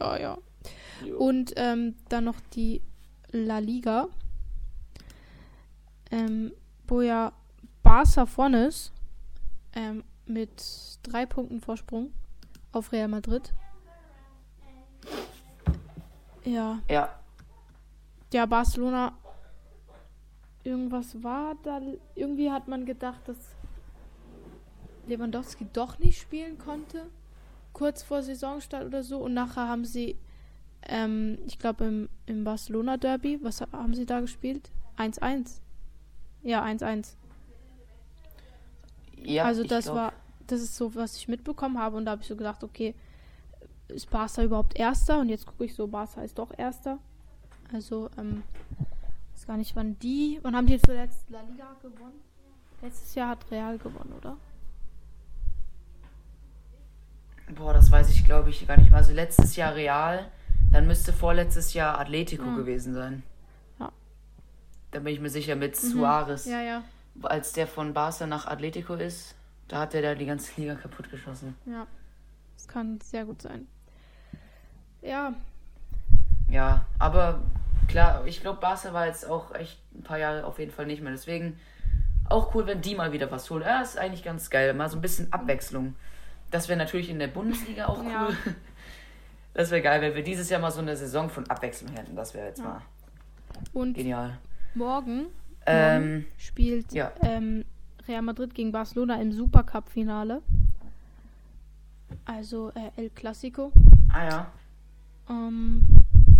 Ja, 0.00 0.18
ja. 0.18 0.38
Jo. 1.04 1.16
Und 1.18 1.52
ähm, 1.56 1.94
dann 2.08 2.24
noch 2.24 2.40
die 2.54 2.82
La 3.30 3.58
Liga. 3.58 4.08
Ähm, 6.14 6.52
wo 6.86 7.00
ja 7.00 7.32
Barca 7.82 8.26
vorne 8.26 8.66
ist. 8.66 8.92
Ähm, 9.74 10.04
mit 10.26 10.62
drei 11.02 11.26
Punkten 11.26 11.60
Vorsprung 11.60 12.12
auf 12.72 12.92
Real 12.92 13.08
Madrid. 13.08 13.52
Ja. 16.44 16.80
Ja. 16.88 17.08
Ja, 18.32 18.46
Barcelona. 18.46 19.16
Irgendwas 20.62 21.22
war 21.22 21.56
da. 21.62 21.80
Irgendwie 22.14 22.50
hat 22.50 22.68
man 22.68 22.86
gedacht, 22.86 23.26
dass 23.26 23.36
Lewandowski 25.06 25.66
doch 25.72 25.98
nicht 25.98 26.20
spielen 26.20 26.58
konnte. 26.58 27.10
Kurz 27.72 28.02
vor 28.02 28.22
Saisonstart 28.22 28.86
oder 28.86 29.02
so. 29.02 29.18
Und 29.18 29.34
nachher 29.34 29.68
haben 29.68 29.84
sie 29.84 30.16
ähm, 30.86 31.38
ich 31.46 31.58
glaube 31.58 31.84
im, 31.84 32.08
im 32.26 32.44
Barcelona 32.44 32.96
Derby, 32.96 33.38
was 33.42 33.60
haben 33.60 33.94
sie 33.94 34.06
da 34.06 34.20
gespielt? 34.20 34.70
1-1. 34.98 35.60
Ja, 36.44 36.62
1-1. 36.62 37.14
Ja, 39.16 39.44
also 39.44 39.64
das 39.64 39.86
war, 39.88 40.12
das 40.46 40.60
ist 40.60 40.76
so, 40.76 40.94
was 40.94 41.16
ich 41.16 41.26
mitbekommen 41.26 41.78
habe 41.78 41.96
und 41.96 42.04
da 42.04 42.12
habe 42.12 42.22
ich 42.22 42.28
so 42.28 42.36
gedacht, 42.36 42.62
okay, 42.62 42.94
ist 43.88 44.10
Barca 44.10 44.42
überhaupt 44.42 44.78
Erster? 44.78 45.18
Und 45.18 45.30
jetzt 45.30 45.46
gucke 45.46 45.64
ich 45.64 45.74
so, 45.74 45.86
Barca 45.86 46.22
ist 46.22 46.38
doch 46.38 46.56
Erster. 46.56 46.98
Also, 47.72 48.10
ähm, 48.18 48.42
weiß 49.34 49.46
gar 49.46 49.56
nicht, 49.56 49.74
wann 49.74 49.98
die, 49.98 50.38
wann 50.42 50.54
haben 50.54 50.66
die 50.66 50.80
zuletzt 50.80 51.28
La 51.30 51.40
Liga 51.42 51.74
gewonnen? 51.82 52.20
Letztes 52.82 53.14
Jahr 53.14 53.30
hat 53.30 53.50
Real 53.50 53.78
gewonnen, 53.78 54.12
oder? 54.18 54.36
Boah, 57.54 57.72
das 57.72 57.90
weiß 57.90 58.10
ich, 58.10 58.24
glaube 58.24 58.50
ich, 58.50 58.66
gar 58.66 58.78
nicht 58.78 58.90
mal. 58.90 58.98
Also 58.98 59.12
letztes 59.12 59.56
Jahr 59.56 59.74
Real, 59.74 60.30
dann 60.70 60.86
müsste 60.86 61.12
vorletztes 61.12 61.72
Jahr 61.72 61.98
Atletico 61.98 62.44
ja. 62.44 62.56
gewesen 62.56 62.94
sein. 62.94 63.22
Da 64.94 65.00
bin 65.00 65.12
ich 65.12 65.20
mir 65.20 65.28
sicher 65.28 65.56
mit 65.56 65.74
mhm. 65.82 65.88
Suarez. 65.88 66.46
Ja, 66.46 66.62
ja. 66.62 66.84
Als 67.22 67.52
der 67.52 67.66
von 67.66 67.92
Barca 67.92 68.28
nach 68.28 68.46
Atletico 68.46 68.94
ist, 68.94 69.34
da 69.66 69.80
hat 69.80 69.94
er 69.94 70.02
da 70.02 70.14
die 70.14 70.24
ganze 70.24 70.52
Liga 70.60 70.76
kaputt 70.76 71.10
geschossen. 71.10 71.56
Ja. 71.66 71.88
Das 72.56 72.68
kann 72.68 73.00
sehr 73.00 73.24
gut 73.24 73.42
sein. 73.42 73.66
Ja. 75.02 75.34
Ja, 76.48 76.86
aber 77.00 77.42
klar, 77.88 78.24
ich 78.24 78.40
glaube, 78.40 78.60
Barca 78.60 78.92
war 78.92 79.06
jetzt 79.06 79.28
auch 79.28 79.52
echt 79.56 79.80
ein 79.96 80.04
paar 80.04 80.18
Jahre 80.18 80.44
auf 80.44 80.60
jeden 80.60 80.70
Fall 80.70 80.86
nicht 80.86 81.02
mehr. 81.02 81.10
Deswegen 81.10 81.58
auch 82.30 82.54
cool, 82.54 82.68
wenn 82.68 82.80
die 82.80 82.94
mal 82.94 83.10
wieder 83.10 83.28
was 83.32 83.50
holen. 83.50 83.62
Ja, 83.62 83.82
ist 83.82 83.98
eigentlich 83.98 84.22
ganz 84.22 84.48
geil. 84.48 84.72
Mal 84.74 84.88
so 84.88 84.96
ein 84.96 85.02
bisschen 85.02 85.32
Abwechslung. 85.32 85.96
Das 86.52 86.68
wäre 86.68 86.78
natürlich 86.78 87.10
in 87.10 87.18
der 87.18 87.26
Bundesliga 87.26 87.86
auch 87.86 87.98
cool. 87.98 88.10
Ja. 88.12 88.28
Das 89.54 89.72
wäre 89.72 89.82
geil, 89.82 90.00
wenn 90.02 90.14
wir 90.14 90.22
dieses 90.22 90.48
Jahr 90.50 90.60
mal 90.60 90.70
so 90.70 90.80
eine 90.80 90.96
Saison 90.96 91.28
von 91.30 91.50
Abwechslung 91.50 91.90
hätten. 91.92 92.14
Das 92.14 92.32
wäre 92.32 92.46
jetzt 92.46 92.58
ja. 92.60 92.64
mal 92.64 92.82
Und 93.72 93.94
genial. 93.94 94.38
Morgen, 94.74 95.26
ähm, 95.66 96.24
spielt 96.36 96.92
ja. 96.92 97.12
ähm, 97.22 97.64
Real 98.06 98.22
Madrid 98.22 98.54
gegen 98.54 98.72
Barcelona 98.72 99.20
im 99.20 99.32
Supercup-Finale. 99.32 100.42
Also 102.24 102.70
äh, 102.74 102.90
El 102.96 103.10
Clasico. 103.10 103.72
Ah 104.12 104.24
ja. 104.24 104.52
Ähm, 105.28 105.86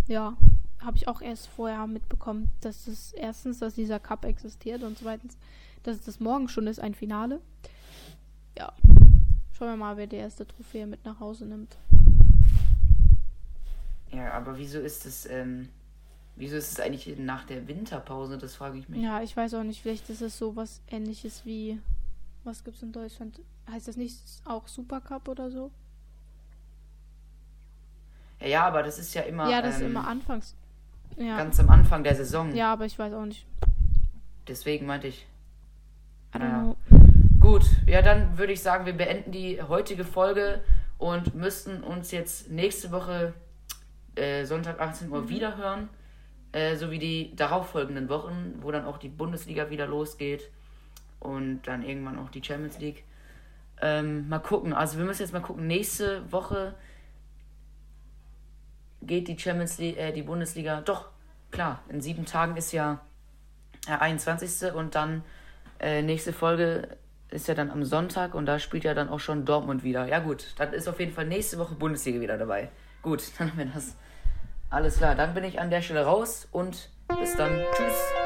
ja, 0.06 0.36
habe 0.80 0.96
ich 0.96 1.08
auch 1.08 1.22
erst 1.22 1.48
vorher 1.48 1.86
mitbekommen, 1.86 2.50
dass 2.60 2.86
es 2.86 3.12
erstens, 3.12 3.58
dass 3.58 3.74
dieser 3.74 3.98
Cup 3.98 4.24
existiert 4.24 4.82
und 4.82 4.98
zweitens, 4.98 5.36
dass 5.82 5.96
es 5.96 6.04
das 6.04 6.20
morgen 6.20 6.48
schon 6.48 6.66
ist, 6.66 6.80
ein 6.80 6.94
Finale. 6.94 7.40
Ja. 8.58 8.72
Schauen 9.52 9.68
wir 9.68 9.76
mal, 9.76 9.96
wer 9.96 10.06
die 10.06 10.16
erste 10.16 10.46
Trophäe 10.46 10.86
mit 10.86 11.04
nach 11.04 11.20
Hause 11.20 11.46
nimmt. 11.46 11.76
Ja, 14.12 14.32
aber 14.32 14.58
wieso 14.58 14.80
ist 14.80 15.06
es, 15.06 15.26
ähm, 15.26 15.68
wieso 16.36 16.56
ist 16.56 16.72
es 16.72 16.80
eigentlich 16.80 17.16
nach 17.18 17.44
der 17.44 17.66
Winterpause? 17.68 18.38
Das 18.38 18.54
frage 18.56 18.78
ich 18.78 18.88
mich. 18.88 19.02
Ja, 19.02 19.22
ich 19.22 19.36
weiß 19.36 19.54
auch 19.54 19.62
nicht. 19.62 19.82
Vielleicht 19.82 20.08
ist 20.10 20.22
es 20.22 20.38
so 20.38 20.56
was 20.56 20.80
ähnliches 20.88 21.44
wie, 21.44 21.80
was 22.44 22.64
gibt 22.64 22.76
es 22.76 22.82
in 22.82 22.92
Deutschland? 22.92 23.40
Heißt 23.70 23.88
das 23.88 23.96
nicht 23.96 24.18
auch 24.44 24.68
Supercup 24.68 25.28
oder 25.28 25.50
so? 25.50 25.70
Ja, 28.40 28.46
ja, 28.46 28.66
aber 28.66 28.82
das 28.82 28.98
ist 28.98 29.14
ja 29.14 29.22
immer. 29.22 29.48
Ja, 29.50 29.62
das 29.62 29.76
ähm, 29.76 29.82
ist 29.82 29.86
immer 29.88 30.06
anfangs. 30.06 30.54
Ja. 31.16 31.36
Ganz 31.36 31.60
am 31.60 31.70
Anfang 31.70 32.02
der 32.02 32.14
Saison. 32.14 32.54
Ja, 32.54 32.72
aber 32.72 32.86
ich 32.86 32.98
weiß 32.98 33.12
auch 33.12 33.24
nicht. 33.24 33.46
Deswegen 34.48 34.86
meinte 34.86 35.06
ich. 35.08 35.26
Naja. 36.32 36.74
Gut, 37.38 37.64
ja, 37.86 38.02
dann 38.02 38.36
würde 38.38 38.52
ich 38.52 38.62
sagen, 38.62 38.86
wir 38.86 38.94
beenden 38.94 39.30
die 39.30 39.62
heutige 39.62 40.04
Folge 40.04 40.64
und 40.98 41.34
müssten 41.34 41.84
uns 41.84 42.10
jetzt 42.10 42.50
nächste 42.50 42.90
Woche 42.90 43.34
äh, 44.16 44.44
Sonntag 44.44 44.80
18 44.80 45.10
Uhr 45.10 45.22
mhm. 45.22 45.28
wieder 45.28 45.56
hören. 45.56 45.88
Äh, 46.54 46.76
sowie 46.76 47.00
die 47.00 47.34
darauffolgenden 47.34 48.08
Wochen, 48.08 48.54
wo 48.60 48.70
dann 48.70 48.84
auch 48.84 48.98
die 48.98 49.08
Bundesliga 49.08 49.70
wieder 49.70 49.88
losgeht. 49.88 50.50
Und 51.18 51.62
dann 51.62 51.82
irgendwann 51.82 52.16
auch 52.16 52.30
die 52.30 52.44
Champions 52.44 52.78
League. 52.78 53.02
Ähm, 53.82 54.28
mal 54.28 54.38
gucken. 54.38 54.72
Also 54.72 54.98
wir 54.98 55.04
müssen 55.04 55.22
jetzt 55.22 55.32
mal 55.32 55.40
gucken. 55.40 55.66
Nächste 55.66 56.30
Woche 56.30 56.76
geht 59.02 59.26
die 59.26 59.36
Champions 59.36 59.78
League, 59.78 59.98
äh, 59.98 60.12
die 60.12 60.22
Bundesliga. 60.22 60.80
Doch, 60.82 61.08
klar. 61.50 61.82
In 61.88 62.00
sieben 62.00 62.24
Tagen 62.24 62.56
ist 62.56 62.70
ja 62.70 63.00
der 63.88 64.00
21. 64.00 64.72
Und 64.74 64.94
dann 64.94 65.24
äh, 65.80 66.02
nächste 66.02 66.32
Folge 66.32 66.86
ist 67.30 67.48
ja 67.48 67.54
dann 67.54 67.72
am 67.72 67.84
Sonntag 67.84 68.34
und 68.34 68.46
da 68.46 68.60
spielt 68.60 68.84
ja 68.84 68.94
dann 68.94 69.08
auch 69.08 69.18
schon 69.18 69.44
Dortmund 69.44 69.82
wieder. 69.82 70.06
Ja 70.06 70.20
gut, 70.20 70.54
dann 70.56 70.72
ist 70.72 70.86
auf 70.86 71.00
jeden 71.00 71.12
Fall 71.12 71.26
nächste 71.26 71.58
Woche 71.58 71.74
Bundesliga 71.74 72.20
wieder 72.20 72.38
dabei. 72.38 72.70
Gut, 73.02 73.24
dann 73.38 73.50
haben 73.50 73.58
wir 73.58 73.66
das. 73.66 73.96
Alles 74.74 74.96
klar, 74.96 75.14
dann 75.14 75.34
bin 75.34 75.44
ich 75.44 75.60
an 75.60 75.70
der 75.70 75.82
Stelle 75.82 76.04
raus 76.04 76.48
und 76.50 76.88
bis 77.20 77.36
dann. 77.36 77.60
Tschüss. 77.76 78.23